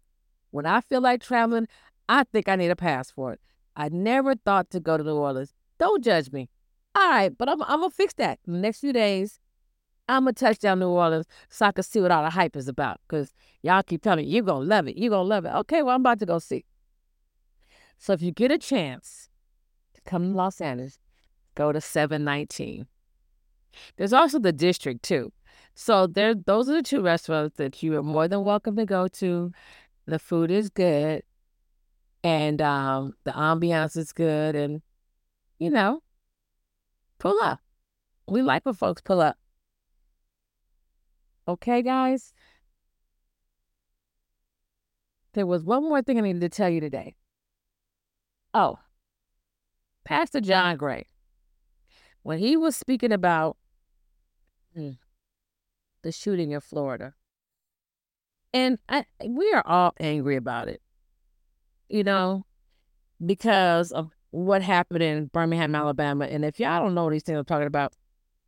When 0.52 0.66
I 0.66 0.82
feel 0.82 1.02
like 1.02 1.22
traveling, 1.22 1.68
I 2.08 2.24
think 2.26 2.48
I 2.48 2.56
need 2.56 2.70
a 2.70 2.76
passport. 2.76 3.40
I 3.76 3.90
never 3.90 4.36
thought 4.36 4.70
to 4.72 4.80
go 4.80 4.98
to 4.98 5.04
New 5.04 5.16
Orleans. 5.16 5.54
Don't 5.80 6.04
judge 6.04 6.32
me. 6.32 6.50
All 6.96 7.10
right, 7.10 7.36
but 7.36 7.50
I'm, 7.50 7.62
I'm 7.64 7.80
going 7.80 7.90
to 7.90 7.96
fix 7.96 8.14
that 8.16 8.40
in 8.46 8.54
the 8.54 8.60
next 8.60 8.80
few 8.80 8.94
days. 8.94 9.40
I'm 10.08 10.26
going 10.26 10.36
to 10.36 10.46
touch 10.46 10.60
down 10.60 10.80
New 10.80 10.90
Orleans 10.90 11.26
so 11.50 11.66
I 11.66 11.72
can 11.72 11.84
see 11.84 12.02
what 12.02 12.12
all 12.12 12.24
the 12.24 12.30
hype 12.30 12.56
is 12.56 12.68
about. 12.68 13.00
Because 13.08 13.34
y'all 13.62 13.84
keep 13.84 14.04
telling 14.04 14.26
me, 14.26 14.32
you're 14.32 14.44
going 14.44 14.64
to 14.64 14.68
love 14.68 14.88
it. 14.88 14.98
You're 14.98 15.10
going 15.10 15.26
to 15.26 15.30
love 15.30 15.46
it. 15.46 15.54
Okay, 15.54 15.82
well, 15.82 15.96
I'm 15.96 16.02
about 16.02 16.20
to 16.20 16.26
go 16.26 16.40
see. 16.40 16.66
So 17.98 18.14
if 18.14 18.22
you 18.22 18.32
get 18.32 18.52
a 18.52 18.58
chance 18.58 19.30
to 19.94 20.02
come 20.02 20.32
to 20.32 20.38
Los 20.38 20.60
Angeles, 20.62 21.00
go 21.56 21.72
to 21.72 21.80
719. 21.80 22.86
There's 23.98 24.14
also 24.14 24.40
the 24.40 24.52
district, 24.52 25.04
too. 25.04 25.32
So 25.76 26.08
there, 26.08 26.36
those 26.36 26.70
are 26.70 26.74
the 26.74 26.84
two 26.84 27.02
restaurants 27.02 27.58
that 27.58 27.82
you 27.82 27.98
are 27.98 28.04
more 28.04 28.28
than 28.28 28.44
welcome 28.44 28.76
to 28.76 28.86
go 28.86 29.08
to. 29.08 29.52
The 30.06 30.20
food 30.20 30.52
is 30.52 30.70
good, 30.70 31.24
and 32.24 32.62
um, 32.62 33.14
the 33.24 33.32
ambiance 33.32 33.98
is 33.98 34.12
good, 34.12 34.56
and 34.56 34.82
you 35.60 35.70
know, 35.70 36.04
pull 37.20 37.42
up. 37.42 37.60
We 38.28 38.42
like 38.42 38.66
when 38.66 38.76
folks 38.76 39.02
pull 39.02 39.22
up. 39.22 39.38
Okay, 41.48 41.82
guys? 41.82 42.34
There 45.34 45.48
was 45.48 45.64
one 45.64 45.84
more 45.84 46.02
thing 46.02 46.18
I 46.18 46.22
needed 46.22 46.42
to 46.42 46.50
tell 46.50 46.70
you 46.70 46.80
today. 46.80 47.16
Oh, 48.54 48.78
Pastor 50.06 50.42
John 50.42 50.78
Gray, 50.78 51.08
when 52.22 52.40
he 52.40 52.56
was 52.56 52.76
speaking 52.76 53.12
about 53.12 53.58
hmm, 54.74 54.92
the 56.02 56.12
shooting 56.12 56.52
in 56.52 56.62
Florida, 56.62 57.14
and 58.54 58.78
I, 58.88 59.06
we 59.26 59.52
are 59.54 59.66
all 59.66 59.94
angry 60.00 60.36
about 60.36 60.68
it, 60.68 60.82
you 61.90 62.04
know, 62.04 62.46
because 63.26 63.92
of 63.92 64.12
what 64.32 64.62
happened 64.62 65.04
in 65.04 65.28
Birmingham, 65.28 65.76
Alabama. 65.76 66.26
And 66.26 66.44
if 66.44 66.60
y'all 66.60 66.84
don't 66.84 66.96
know 66.96 67.10
these 67.10 67.24
things 67.24 67.38
I'm 67.38 67.46
talking 67.46 67.68
about, 67.68 67.94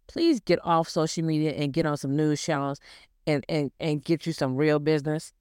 please 0.08 0.40
get 0.40 0.60
off 0.64 0.90
social 0.90 1.24
media 1.24 1.52
and 1.52 1.74
get 1.74 1.86
on 1.86 1.98
some 1.98 2.16
news 2.16 2.42
channels 2.42 2.80
and, 3.28 3.46
and, 3.50 3.72
and 3.80 4.04
get 4.04 4.26
you 4.26 4.34
some 4.34 4.56
real 4.56 4.80
business 4.80 5.32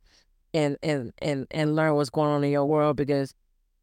and, 0.52 0.76
and, 0.82 1.12
and, 1.18 1.46
and 1.50 1.74
learn 1.74 1.94
what's 1.94 2.10
going 2.10 2.30
on 2.30 2.44
in 2.44 2.50
your 2.50 2.66
world 2.66 2.96
because 2.96 3.34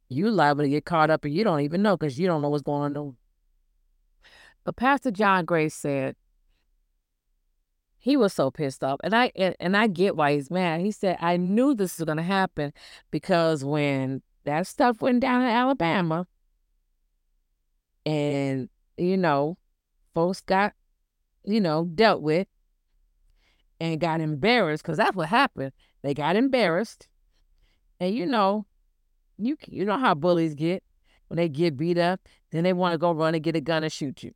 you 0.08 0.30
liable 0.30 0.64
to 0.64 0.70
get 0.70 0.86
caught 0.86 1.10
up 1.10 1.26
and 1.26 1.34
you 1.34 1.44
don't 1.44 1.62
even 1.62 1.82
know 1.82 1.98
because 1.98 2.20
you 2.20 2.28
don't 2.28 2.42
know 2.42 2.50
what's 2.50 2.64
going 2.64 2.96
on. 2.96 3.18
But 4.64 4.76
Pastor 4.76 5.10
John 5.10 5.46
Gray 5.46 5.70
said 5.70 6.16
he 8.02 8.18
was 8.18 8.34
so 8.34 8.52
pissed 8.52 8.84
off, 8.84 9.00
and 9.04 9.16
I 9.16 9.32
and, 9.60 9.78
I 9.78 9.88
get 9.88 10.16
why 10.16 10.34
he's 10.34 10.52
mad. 10.52 10.82
He 10.82 10.92
said 10.92 11.18
I 11.22 11.38
knew 11.38 11.74
this 11.74 11.98
was 12.00 12.06
going 12.06 12.18
to 12.18 12.24
happen 12.24 12.74
because 13.12 13.64
when 13.64 14.22
that 14.44 14.68
stuff 14.68 15.02
went 15.02 15.22
down 15.22 15.44
in 15.44 15.48
Alabama, 15.48 16.28
and 18.06 18.70
you 18.98 19.18
know 19.18 19.58
folks 20.14 20.42
got, 20.42 20.74
you 21.44 21.62
know, 21.62 21.86
dealt 21.86 22.22
with 22.22 22.48
and 23.80 24.00
got 24.00 24.22
embarrassed 24.22 24.84
because 24.84 24.98
that's 24.98 25.16
what 25.16 25.30
happened. 25.30 25.72
They 26.02 26.14
got 26.14 26.36
embarrassed. 26.36 27.08
And 28.00 28.16
you 28.16 28.26
know, 28.26 28.66
you 29.38 29.58
you 29.68 29.86
know 29.86 29.98
how 29.98 30.14
bullies 30.14 30.56
get 30.56 30.84
when 31.28 31.38
they 31.38 31.50
get 31.50 31.78
beat 31.78 31.98
up, 31.98 32.20
then 32.52 32.64
they 32.64 32.74
want 32.74 32.94
to 32.94 32.98
go 32.98 33.12
run 33.12 33.36
and 33.36 33.44
get 33.44 33.56
a 33.56 33.62
gun 33.62 33.84
and 33.84 33.94
shoot 33.94 34.24
you. 34.24 34.34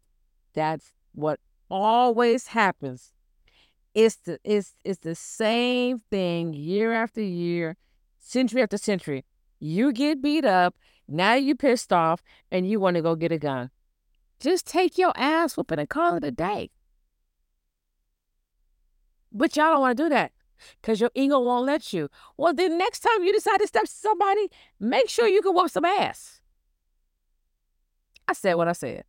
That's 0.53 0.93
what 1.13 1.39
always 1.69 2.47
happens. 2.47 3.11
It's 3.95 4.17
the 4.17 4.39
it's 4.43 4.75
it's 4.83 4.99
the 4.99 5.15
same 5.15 6.01
thing 6.11 6.53
year 6.53 6.93
after 6.93 7.21
year, 7.21 7.77
century 8.19 8.61
after 8.61 8.77
century. 8.77 9.23
You 9.57 9.93
get 9.93 10.21
beat 10.21 10.43
up, 10.43 10.75
now 11.07 11.35
you 11.35 11.55
pissed 11.55 11.93
off, 11.93 12.21
and 12.51 12.69
you 12.69 12.79
want 12.81 12.97
to 12.97 13.01
go 13.01 13.15
get 13.15 13.31
a 13.31 13.37
gun. 13.39 13.71
Just 14.41 14.67
take 14.67 14.97
your 14.97 15.13
ass 15.15 15.55
whooping 15.55 15.79
and 15.79 15.89
call 15.89 16.15
it 16.15 16.25
a 16.25 16.31
day. 16.31 16.71
But 19.31 19.55
y'all 19.55 19.71
don't 19.71 19.79
want 19.79 19.97
to 19.97 20.03
do 20.03 20.09
that 20.09 20.33
because 20.81 20.99
your 20.99 21.11
ego 21.15 21.39
won't 21.39 21.65
let 21.65 21.93
you. 21.93 22.09
Well, 22.35 22.53
then 22.53 22.77
next 22.77 22.99
time 22.99 23.23
you 23.23 23.31
decide 23.31 23.59
to 23.59 23.67
step 23.67 23.85
to 23.85 23.91
somebody, 23.91 24.49
make 24.77 25.09
sure 25.09 25.27
you 25.27 25.41
can 25.41 25.53
whoop 25.53 25.71
some 25.71 25.85
ass. 25.85 26.41
I 28.27 28.33
said 28.33 28.55
what 28.55 28.67
I 28.67 28.73
said 28.73 29.05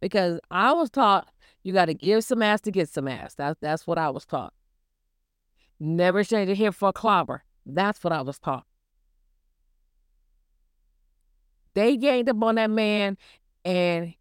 because 0.00 0.40
I 0.50 0.72
was 0.72 0.90
taught 0.90 1.28
you 1.64 1.72
got 1.72 1.86
to 1.86 1.94
give 1.94 2.22
some 2.22 2.42
ass 2.42 2.60
to 2.62 2.70
get 2.70 2.88
some 2.88 3.08
ass. 3.08 3.34
That's 3.34 3.58
that's 3.60 3.86
what 3.86 3.98
I 3.98 4.10
was 4.10 4.24
taught. 4.24 4.52
Never 5.80 6.22
change 6.22 6.50
it 6.50 6.56
here 6.56 6.70
for 6.70 6.90
a 6.90 6.92
clobber. 6.92 7.42
That's 7.66 8.04
what 8.04 8.12
I 8.12 8.20
was 8.20 8.38
taught. 8.38 8.64
They 11.74 11.96
ganged 11.96 12.28
up 12.28 12.40
on 12.42 12.54
that 12.54 12.70
man 12.70 13.18
and 13.64 14.14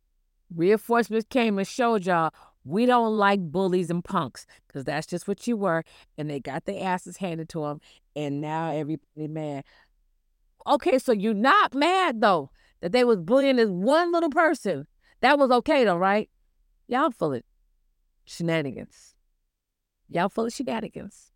Reinforcements 0.56 1.28
came 1.30 1.58
and 1.58 1.68
showed 1.68 2.06
y'all 2.06 2.32
we 2.66 2.86
don't 2.86 3.18
like 3.18 3.42
bullies 3.42 3.90
and 3.90 4.04
punks 4.04 4.46
because 4.68 4.86
that's 4.86 5.06
just 5.06 5.28
what 5.28 5.46
you 5.48 5.58
were. 5.58 5.84
And 6.18 6.30
they 6.30 6.40
got 6.40 6.66
their 6.66 6.84
asses 6.84 7.18
handed 7.18 7.50
to 7.50 7.62
them. 7.62 7.82
And 8.16 8.40
now 8.40 8.72
everybody 8.72 9.28
mad. 9.28 9.66
Okay, 10.66 10.98
so 10.98 11.12
you're 11.12 11.34
not 11.34 11.76
mad 11.76 12.22
though 12.22 12.52
that 12.82 12.94
they 12.94 13.04
was 13.04 13.18
bullying 13.18 13.58
this 13.58 13.70
one 13.70 14.12
little 14.12 14.30
person. 14.30 14.88
That 15.22 15.38
was 15.38 15.52
okay 15.52 15.84
though, 15.84 15.98
right? 15.98 16.30
Y'all 16.88 17.12
full 17.12 17.34
of 17.34 17.44
shenanigans. 18.26 19.16
Y'all 20.10 20.30
full 20.30 20.46
of 20.46 20.54
shenanigans. 20.54 21.32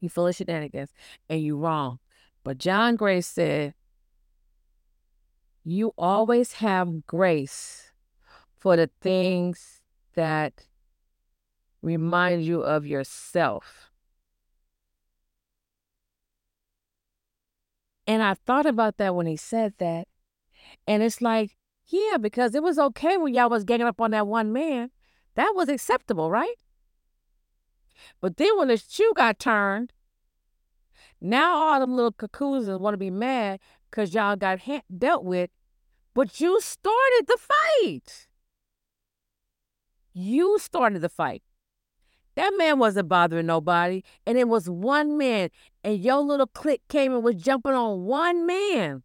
You 0.00 0.08
full 0.08 0.26
of 0.26 0.36
shenanigans. 0.36 0.90
And 1.28 1.40
you 1.40 1.56
wrong. 1.56 1.98
But 2.44 2.58
John 2.58 2.96
Gray 2.96 3.20
said 3.20 3.74
you 5.64 5.92
always 5.96 6.54
have 6.54 7.06
grace 7.06 7.92
for 8.58 8.76
the 8.76 8.90
things 9.00 9.80
that 10.14 10.66
remind 11.82 12.44
you 12.44 12.62
of 12.62 12.86
yourself. 12.86 13.90
And 18.06 18.22
I 18.22 18.34
thought 18.34 18.66
about 18.66 18.96
that 18.96 19.14
when 19.14 19.26
he 19.26 19.36
said 19.36 19.74
that. 19.78 20.08
And 20.86 21.02
it's 21.02 21.22
like, 21.22 21.56
yeah, 21.86 22.16
because 22.18 22.54
it 22.54 22.62
was 22.62 22.78
okay 22.78 23.16
when 23.16 23.34
y'all 23.34 23.50
was 23.50 23.64
ganging 23.64 23.86
up 23.86 24.00
on 24.00 24.12
that 24.12 24.26
one 24.26 24.52
man. 24.52 24.90
That 25.34 25.52
was 25.54 25.68
acceptable, 25.68 26.30
right? 26.30 26.56
But 28.20 28.36
then 28.36 28.58
when 28.58 28.68
the 28.68 28.76
shoe 28.76 29.12
got 29.16 29.38
turned, 29.38 29.92
now 31.20 31.54
all 31.54 31.80
them 31.80 31.94
little 31.94 32.12
cuckoos 32.12 32.68
want 32.68 32.94
to 32.94 32.98
be 32.98 33.10
mad 33.10 33.60
because 33.90 34.14
y'all 34.14 34.36
got 34.36 34.60
ha- 34.60 34.82
dealt 34.96 35.24
with, 35.24 35.50
but 36.14 36.40
you 36.40 36.60
started 36.60 37.24
the 37.26 37.38
fight. 37.38 38.28
You 40.12 40.58
started 40.58 41.00
the 41.00 41.08
fight. 41.08 41.42
That 42.34 42.54
man 42.56 42.78
wasn't 42.78 43.08
bothering 43.08 43.46
nobody, 43.46 44.02
and 44.26 44.38
it 44.38 44.48
was 44.48 44.68
one 44.68 45.18
man, 45.18 45.50
and 45.84 45.98
your 45.98 46.18
little 46.18 46.46
clique 46.46 46.82
came 46.88 47.12
and 47.12 47.22
was 47.22 47.36
jumping 47.36 47.74
on 47.74 48.04
one 48.04 48.46
man. 48.46 49.02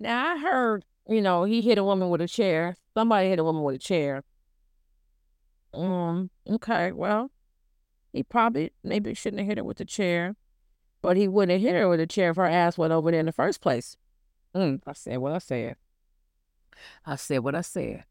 Now 0.00 0.34
I 0.34 0.38
heard, 0.38 0.84
you 1.08 1.20
know, 1.20 1.44
he 1.44 1.60
hit 1.60 1.78
a 1.78 1.84
woman 1.84 2.10
with 2.10 2.20
a 2.20 2.28
chair. 2.28 2.76
Somebody 2.94 3.28
hit 3.28 3.38
a 3.38 3.44
woman 3.44 3.62
with 3.62 3.76
a 3.76 3.78
chair. 3.78 4.24
Um, 5.74 6.30
okay, 6.48 6.92
well, 6.92 7.30
he 8.12 8.22
probably 8.22 8.72
maybe 8.82 9.14
shouldn't 9.14 9.40
have 9.40 9.48
hit 9.48 9.58
her 9.58 9.64
with 9.64 9.80
a 9.80 9.84
chair, 9.84 10.36
but 11.02 11.16
he 11.16 11.28
wouldn't 11.28 11.52
have 11.52 11.60
hit 11.60 11.78
her 11.78 11.88
with 11.88 12.00
a 12.00 12.06
chair 12.06 12.30
if 12.30 12.36
her 12.36 12.46
ass 12.46 12.78
went 12.78 12.92
over 12.92 13.10
there 13.10 13.20
in 13.20 13.26
the 13.26 13.32
first 13.32 13.60
place. 13.60 13.96
Mm, 14.54 14.80
I 14.86 14.92
said 14.92 15.18
what 15.18 15.32
I 15.32 15.38
said. 15.38 15.76
I 17.04 17.16
said 17.16 17.38
what 17.38 17.54
I 17.54 17.60
said. 17.60 18.04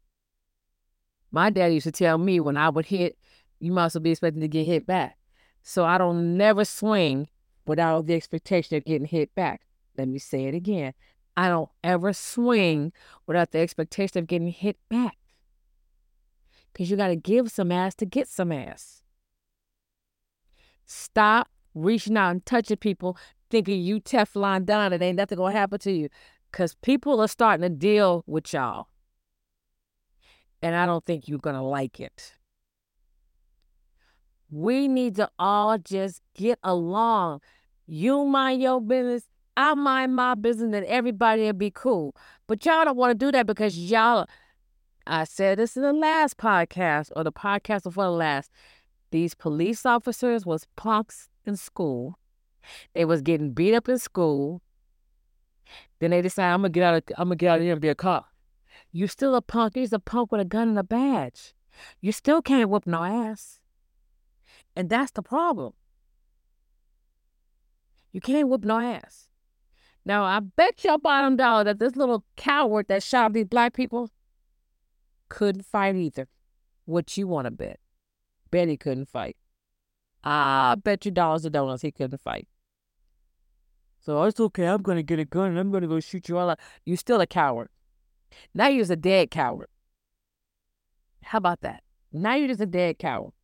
My 1.30 1.50
dad 1.50 1.72
used 1.72 1.84
to 1.84 1.92
tell 1.92 2.16
me 2.16 2.40
when 2.40 2.56
I 2.56 2.68
would 2.68 2.86
hit, 2.86 3.18
you 3.60 3.72
must 3.72 4.00
be 4.02 4.10
expecting 4.10 4.40
to 4.40 4.48
get 4.48 4.66
hit 4.66 4.86
back. 4.86 5.18
So 5.62 5.84
I 5.84 5.98
don't 5.98 6.36
never 6.36 6.64
swing 6.64 7.28
without 7.66 8.06
the 8.06 8.14
expectation 8.14 8.76
of 8.76 8.84
getting 8.84 9.06
hit 9.06 9.34
back. 9.34 9.62
Let 9.96 10.08
me 10.08 10.18
say 10.18 10.44
it 10.44 10.54
again. 10.54 10.94
I 11.38 11.48
don't 11.48 11.70
ever 11.84 12.12
swing 12.12 12.92
without 13.24 13.52
the 13.52 13.60
expectation 13.60 14.18
of 14.18 14.26
getting 14.26 14.48
hit 14.48 14.76
back. 14.88 15.16
Because 16.72 16.90
you 16.90 16.96
got 16.96 17.08
to 17.08 17.16
give 17.16 17.52
some 17.52 17.70
ass 17.70 17.94
to 17.96 18.06
get 18.06 18.26
some 18.26 18.50
ass. 18.50 19.04
Stop 20.84 21.48
reaching 21.76 22.16
out 22.16 22.32
and 22.32 22.44
touching 22.44 22.78
people 22.78 23.16
thinking 23.50 23.80
you 23.80 24.00
Teflon 24.00 24.66
Don 24.66 24.92
and 24.92 25.00
ain't 25.00 25.16
nothing 25.16 25.38
going 25.38 25.52
to 25.52 25.58
happen 25.60 25.78
to 25.78 25.92
you. 25.92 26.08
Because 26.50 26.74
people 26.74 27.20
are 27.20 27.28
starting 27.28 27.62
to 27.62 27.68
deal 27.68 28.24
with 28.26 28.52
y'all. 28.52 28.88
And 30.60 30.74
I 30.74 30.86
don't 30.86 31.06
think 31.06 31.28
you're 31.28 31.38
going 31.38 31.54
to 31.54 31.62
like 31.62 32.00
it. 32.00 32.34
We 34.50 34.88
need 34.88 35.14
to 35.16 35.30
all 35.38 35.78
just 35.78 36.20
get 36.34 36.58
along. 36.64 37.42
You 37.86 38.24
mind 38.24 38.60
your 38.60 38.80
business. 38.80 39.28
I 39.58 39.74
mind 39.74 40.14
my 40.14 40.36
business 40.36 40.72
and 40.72 40.86
everybody 40.86 41.42
will 41.42 41.52
be 41.52 41.72
cool. 41.72 42.14
But 42.46 42.64
y'all 42.64 42.84
don't 42.84 42.96
want 42.96 43.10
to 43.10 43.26
do 43.26 43.32
that 43.32 43.44
because 43.44 43.76
y'all, 43.76 44.28
I 45.04 45.24
said 45.24 45.58
this 45.58 45.76
in 45.76 45.82
the 45.82 45.92
last 45.92 46.36
podcast 46.36 47.10
or 47.16 47.24
the 47.24 47.32
podcast 47.32 47.82
before 47.82 48.04
the 48.04 48.12
last. 48.12 48.52
These 49.10 49.34
police 49.34 49.84
officers 49.84 50.46
was 50.46 50.68
punks 50.76 51.28
in 51.44 51.56
school. 51.56 52.20
They 52.94 53.04
was 53.04 53.20
getting 53.20 53.50
beat 53.50 53.74
up 53.74 53.88
in 53.88 53.98
school. 53.98 54.62
Then 55.98 56.12
they 56.12 56.22
decide 56.22 56.52
I'm 56.52 56.60
gonna 56.60 56.68
get 56.68 56.84
out 56.84 56.94
of 56.94 57.02
I'm 57.18 57.26
gonna 57.26 57.34
get 57.34 57.50
out 57.50 57.58
of 57.58 57.64
here 57.64 57.72
and 57.72 57.80
be 57.80 57.88
a 57.88 57.96
cop. 57.96 58.28
You 58.92 59.08
still 59.08 59.34
a 59.34 59.42
punk. 59.42 59.74
You're 59.74 59.88
a 59.90 59.98
punk 59.98 60.30
with 60.30 60.40
a 60.40 60.44
gun 60.44 60.68
and 60.68 60.78
a 60.78 60.84
badge. 60.84 61.52
You 62.00 62.12
still 62.12 62.42
can't 62.42 62.70
whoop 62.70 62.86
no 62.86 63.02
ass. 63.02 63.58
And 64.76 64.88
that's 64.88 65.10
the 65.10 65.22
problem. 65.22 65.72
You 68.12 68.20
can't 68.20 68.48
whoop 68.48 68.64
no 68.64 68.78
ass. 68.78 69.27
Now, 70.08 70.24
I 70.24 70.40
bet 70.40 70.82
your 70.84 70.98
bottom 70.98 71.36
dollar 71.36 71.64
that 71.64 71.80
this 71.80 71.94
little 71.94 72.24
coward 72.34 72.88
that 72.88 73.02
shot 73.02 73.34
these 73.34 73.44
black 73.44 73.74
people 73.74 74.08
couldn't 75.28 75.66
fight 75.66 75.96
either. 75.96 76.26
What 76.86 77.14
you 77.18 77.28
want 77.28 77.44
to 77.44 77.50
bet? 77.50 77.78
Bet 78.50 78.68
he 78.68 78.78
couldn't 78.78 79.10
fight. 79.10 79.36
I 80.24 80.76
bet 80.82 81.04
you 81.04 81.10
dollars 81.10 81.42
to 81.42 81.50
donuts 81.50 81.82
he 81.82 81.92
couldn't 81.92 82.22
fight. 82.22 82.48
So 84.00 84.16
oh, 84.16 84.22
it's 84.22 84.40
okay. 84.40 84.64
I'm 84.64 84.80
going 84.80 84.96
to 84.96 85.02
get 85.02 85.18
a 85.18 85.26
gun 85.26 85.50
and 85.50 85.58
I'm 85.58 85.70
going 85.70 85.82
to 85.82 85.88
go 85.88 86.00
shoot 86.00 86.26
you 86.30 86.38
all 86.38 86.48
out. 86.48 86.58
You're 86.86 86.96
still 86.96 87.20
a 87.20 87.26
coward. 87.26 87.68
Now 88.54 88.68
you're 88.68 88.80
just 88.80 88.90
a 88.90 88.96
dead 88.96 89.30
coward. 89.30 89.68
How 91.22 91.36
about 91.36 91.60
that? 91.60 91.82
Now 92.14 92.34
you're 92.34 92.48
just 92.48 92.62
a 92.62 92.66
dead 92.66 92.98
coward. 92.98 93.34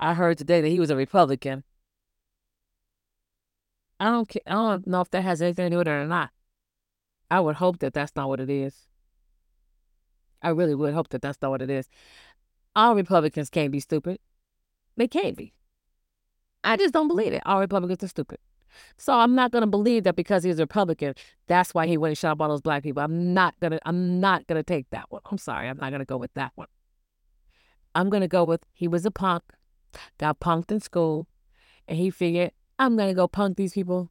I 0.00 0.14
heard 0.14 0.38
today 0.38 0.60
that 0.60 0.68
he 0.68 0.80
was 0.80 0.90
a 0.90 0.96
Republican. 0.96 1.62
I 4.04 4.10
don't 4.10 4.28
care. 4.28 4.42
I 4.46 4.52
don't 4.52 4.86
know 4.86 5.00
if 5.00 5.10
that 5.12 5.22
has 5.22 5.40
anything 5.40 5.64
to 5.64 5.70
do 5.70 5.78
with 5.78 5.88
it 5.88 5.90
or 5.90 6.06
not. 6.06 6.28
I 7.30 7.40
would 7.40 7.56
hope 7.56 7.78
that 7.78 7.94
that's 7.94 8.14
not 8.14 8.28
what 8.28 8.38
it 8.38 8.50
is. 8.50 8.86
I 10.42 10.50
really 10.50 10.74
would 10.74 10.92
hope 10.92 11.08
that 11.08 11.22
that's 11.22 11.40
not 11.40 11.50
what 11.50 11.62
it 11.62 11.70
is. 11.70 11.88
All 12.76 12.94
Republicans 12.94 13.48
can't 13.48 13.72
be 13.72 13.80
stupid. 13.80 14.18
They 14.98 15.08
can't 15.08 15.38
be. 15.38 15.54
I 16.62 16.76
just 16.76 16.92
don't 16.92 17.08
believe 17.08 17.32
it. 17.32 17.40
All 17.46 17.60
Republicans 17.60 18.04
are 18.04 18.08
stupid. 18.08 18.40
So 18.98 19.14
I'm 19.14 19.34
not 19.34 19.52
gonna 19.52 19.66
believe 19.66 20.04
that 20.04 20.16
because 20.16 20.44
he's 20.44 20.58
a 20.58 20.64
Republican, 20.64 21.14
that's 21.46 21.72
why 21.72 21.86
he 21.86 21.96
went 21.96 22.10
and 22.10 22.18
shot 22.18 22.32
up 22.32 22.42
all 22.42 22.50
those 22.50 22.60
black 22.60 22.82
people. 22.82 23.02
I'm 23.02 23.32
not 23.32 23.54
gonna 23.58 23.78
I'm 23.86 24.20
not 24.20 24.46
gonna 24.46 24.62
take 24.62 24.90
that 24.90 25.06
one. 25.08 25.22
I'm 25.30 25.38
sorry, 25.38 25.66
I'm 25.66 25.78
not 25.78 25.92
gonna 25.92 26.04
go 26.04 26.18
with 26.18 26.34
that 26.34 26.52
one. 26.56 26.68
I'm 27.94 28.10
gonna 28.10 28.28
go 28.28 28.44
with 28.44 28.64
he 28.74 28.86
was 28.86 29.06
a 29.06 29.10
punk, 29.10 29.44
got 30.18 30.40
punked 30.40 30.70
in 30.70 30.80
school, 30.80 31.26
and 31.88 31.96
he 31.96 32.10
figured, 32.10 32.50
I'm 32.78 32.96
gonna 32.96 33.14
go 33.14 33.28
punk 33.28 33.56
these 33.56 33.72
people. 33.72 34.10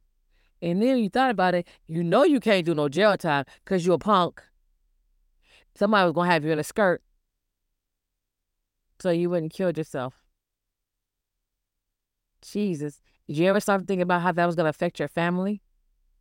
And 0.62 0.80
then 0.80 0.98
you 0.98 1.10
thought 1.10 1.30
about 1.30 1.54
it, 1.54 1.68
you 1.86 2.02
know 2.02 2.24
you 2.24 2.40
can't 2.40 2.64
do 2.64 2.74
no 2.74 2.88
jail 2.88 3.16
time 3.16 3.44
because 3.64 3.84
you're 3.84 3.96
a 3.96 3.98
punk. 3.98 4.42
Somebody 5.74 6.04
was 6.04 6.14
gonna 6.14 6.30
have 6.30 6.44
you 6.44 6.52
in 6.52 6.58
a 6.58 6.64
skirt. 6.64 7.02
So 9.00 9.10
you 9.10 9.28
wouldn't 9.28 9.52
kill 9.52 9.72
yourself. 9.72 10.14
Jesus. 12.40 13.02
Did 13.26 13.38
you 13.38 13.46
ever 13.46 13.60
start 13.60 13.86
thinking 13.86 14.02
about 14.02 14.22
how 14.22 14.32
that 14.32 14.46
was 14.46 14.54
gonna 14.54 14.68
affect 14.68 14.98
your 14.98 15.08
family? 15.08 15.62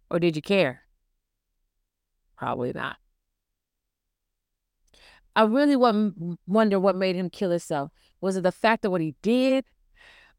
Or 0.09 0.19
did 0.19 0.35
you 0.35 0.41
care? 0.41 0.81
Probably 2.37 2.73
not. 2.73 2.97
I 5.35 5.43
really 5.43 5.75
wonder 5.75 6.79
what 6.79 6.95
made 6.95 7.15
him 7.15 7.29
kill 7.29 7.51
himself. 7.51 7.91
Was 8.21 8.35
it 8.35 8.43
the 8.43 8.51
fact 8.51 8.85
of 8.85 8.91
what 8.91 9.01
he 9.01 9.15
did? 9.21 9.65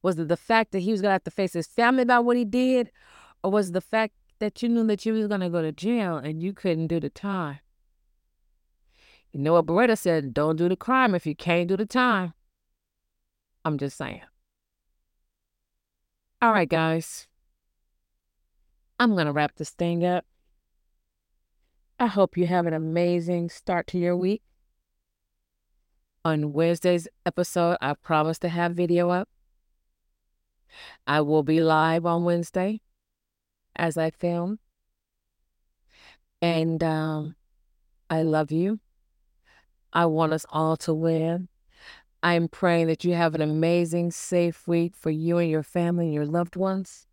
Was 0.04 0.18
it 0.18 0.28
the 0.28 0.36
fact 0.36 0.72
that 0.72 0.80
he 0.80 0.92
was 0.92 1.00
going 1.00 1.08
to 1.08 1.14
have 1.14 1.24
to 1.24 1.30
face 1.30 1.54
his 1.54 1.66
family 1.66 2.02
about 2.02 2.26
what 2.26 2.36
he 2.36 2.44
did? 2.44 2.90
Or 3.42 3.50
was 3.50 3.70
it 3.70 3.72
the 3.72 3.80
fact 3.80 4.12
that 4.38 4.62
you 4.62 4.68
knew 4.68 4.86
that 4.86 5.06
you 5.06 5.14
was 5.14 5.28
going 5.28 5.40
to 5.40 5.48
go 5.48 5.62
to 5.62 5.72
jail 5.72 6.18
and 6.18 6.42
you 6.42 6.52
couldn't 6.52 6.88
do 6.88 7.00
the 7.00 7.08
time? 7.08 7.60
You 9.32 9.40
know 9.40 9.54
what 9.54 9.64
Baretta 9.64 9.96
said? 9.96 10.34
Don't 10.34 10.56
do 10.56 10.68
the 10.68 10.76
crime 10.76 11.14
if 11.14 11.24
you 11.24 11.34
can't 11.34 11.68
do 11.68 11.78
the 11.78 11.86
time. 11.86 12.34
I'm 13.64 13.78
just 13.78 13.96
saying. 13.96 14.20
All 16.42 16.52
right, 16.52 16.68
guys. 16.68 17.26
I'm 19.00 19.14
going 19.14 19.24
to 19.24 19.32
wrap 19.32 19.56
this 19.56 19.70
thing 19.70 20.04
up. 20.04 20.26
I 21.98 22.08
hope 22.08 22.36
you 22.36 22.46
have 22.46 22.66
an 22.66 22.74
amazing 22.74 23.48
start 23.48 23.86
to 23.86 23.98
your 23.98 24.18
week. 24.18 24.42
On 26.26 26.52
Wednesday's 26.52 27.08
episode, 27.24 27.78
I 27.80 27.94
promise 27.94 28.38
to 28.40 28.50
have 28.50 28.72
video 28.72 29.08
up. 29.08 29.30
I 31.06 31.20
will 31.20 31.42
be 31.42 31.60
live 31.60 32.06
on 32.06 32.24
Wednesday 32.24 32.80
as 33.76 33.96
I 33.96 34.10
film. 34.10 34.58
And 36.40 36.82
um, 36.82 37.36
I 38.10 38.22
love 38.22 38.52
you. 38.52 38.80
I 39.92 40.06
want 40.06 40.32
us 40.32 40.44
all 40.50 40.76
to 40.78 40.92
win. 40.92 41.48
I'm 42.22 42.48
praying 42.48 42.86
that 42.86 43.04
you 43.04 43.14
have 43.14 43.34
an 43.34 43.42
amazing, 43.42 44.10
safe 44.10 44.66
week 44.66 44.96
for 44.96 45.10
you 45.10 45.38
and 45.38 45.50
your 45.50 45.62
family 45.62 46.06
and 46.06 46.14
your 46.14 46.26
loved 46.26 46.56
ones. 46.56 47.06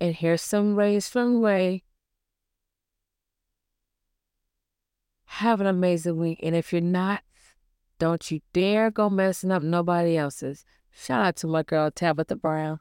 And 0.00 0.14
here's 0.14 0.42
some 0.42 0.76
rays 0.76 1.08
from 1.08 1.42
Ray. 1.42 1.82
Have 5.26 5.60
an 5.60 5.66
amazing 5.66 6.16
week. 6.16 6.40
And 6.42 6.54
if 6.54 6.72
you're 6.72 6.80
not, 6.80 7.22
don't 7.98 8.30
you 8.30 8.40
dare 8.52 8.90
go 8.90 9.10
messing 9.10 9.50
up 9.50 9.62
nobody 9.62 10.16
else's. 10.16 10.64
Shout 10.98 11.26
out 11.26 11.36
to 11.36 11.46
my 11.46 11.62
girl 11.62 11.90
Tabitha 11.90 12.36
Brown. 12.36 12.80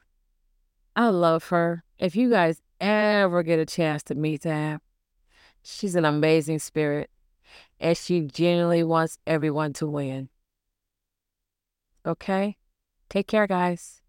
I 0.95 1.09
love 1.09 1.49
her. 1.49 1.83
If 1.99 2.15
you 2.15 2.29
guys 2.29 2.61
ever 2.79 3.43
get 3.43 3.59
a 3.59 3.65
chance 3.65 4.03
to 4.03 4.15
meet 4.15 4.43
Tab, 4.43 4.79
she's 5.61 5.95
an 5.95 6.05
amazing 6.05 6.59
spirit 6.59 7.09
and 7.77 7.97
she 7.97 8.21
genuinely 8.21 8.83
wants 8.83 9.17
everyone 9.27 9.73
to 9.73 9.87
win. 9.87 10.29
Okay? 12.05 12.55
Take 13.09 13.27
care, 13.27 13.47
guys. 13.47 14.01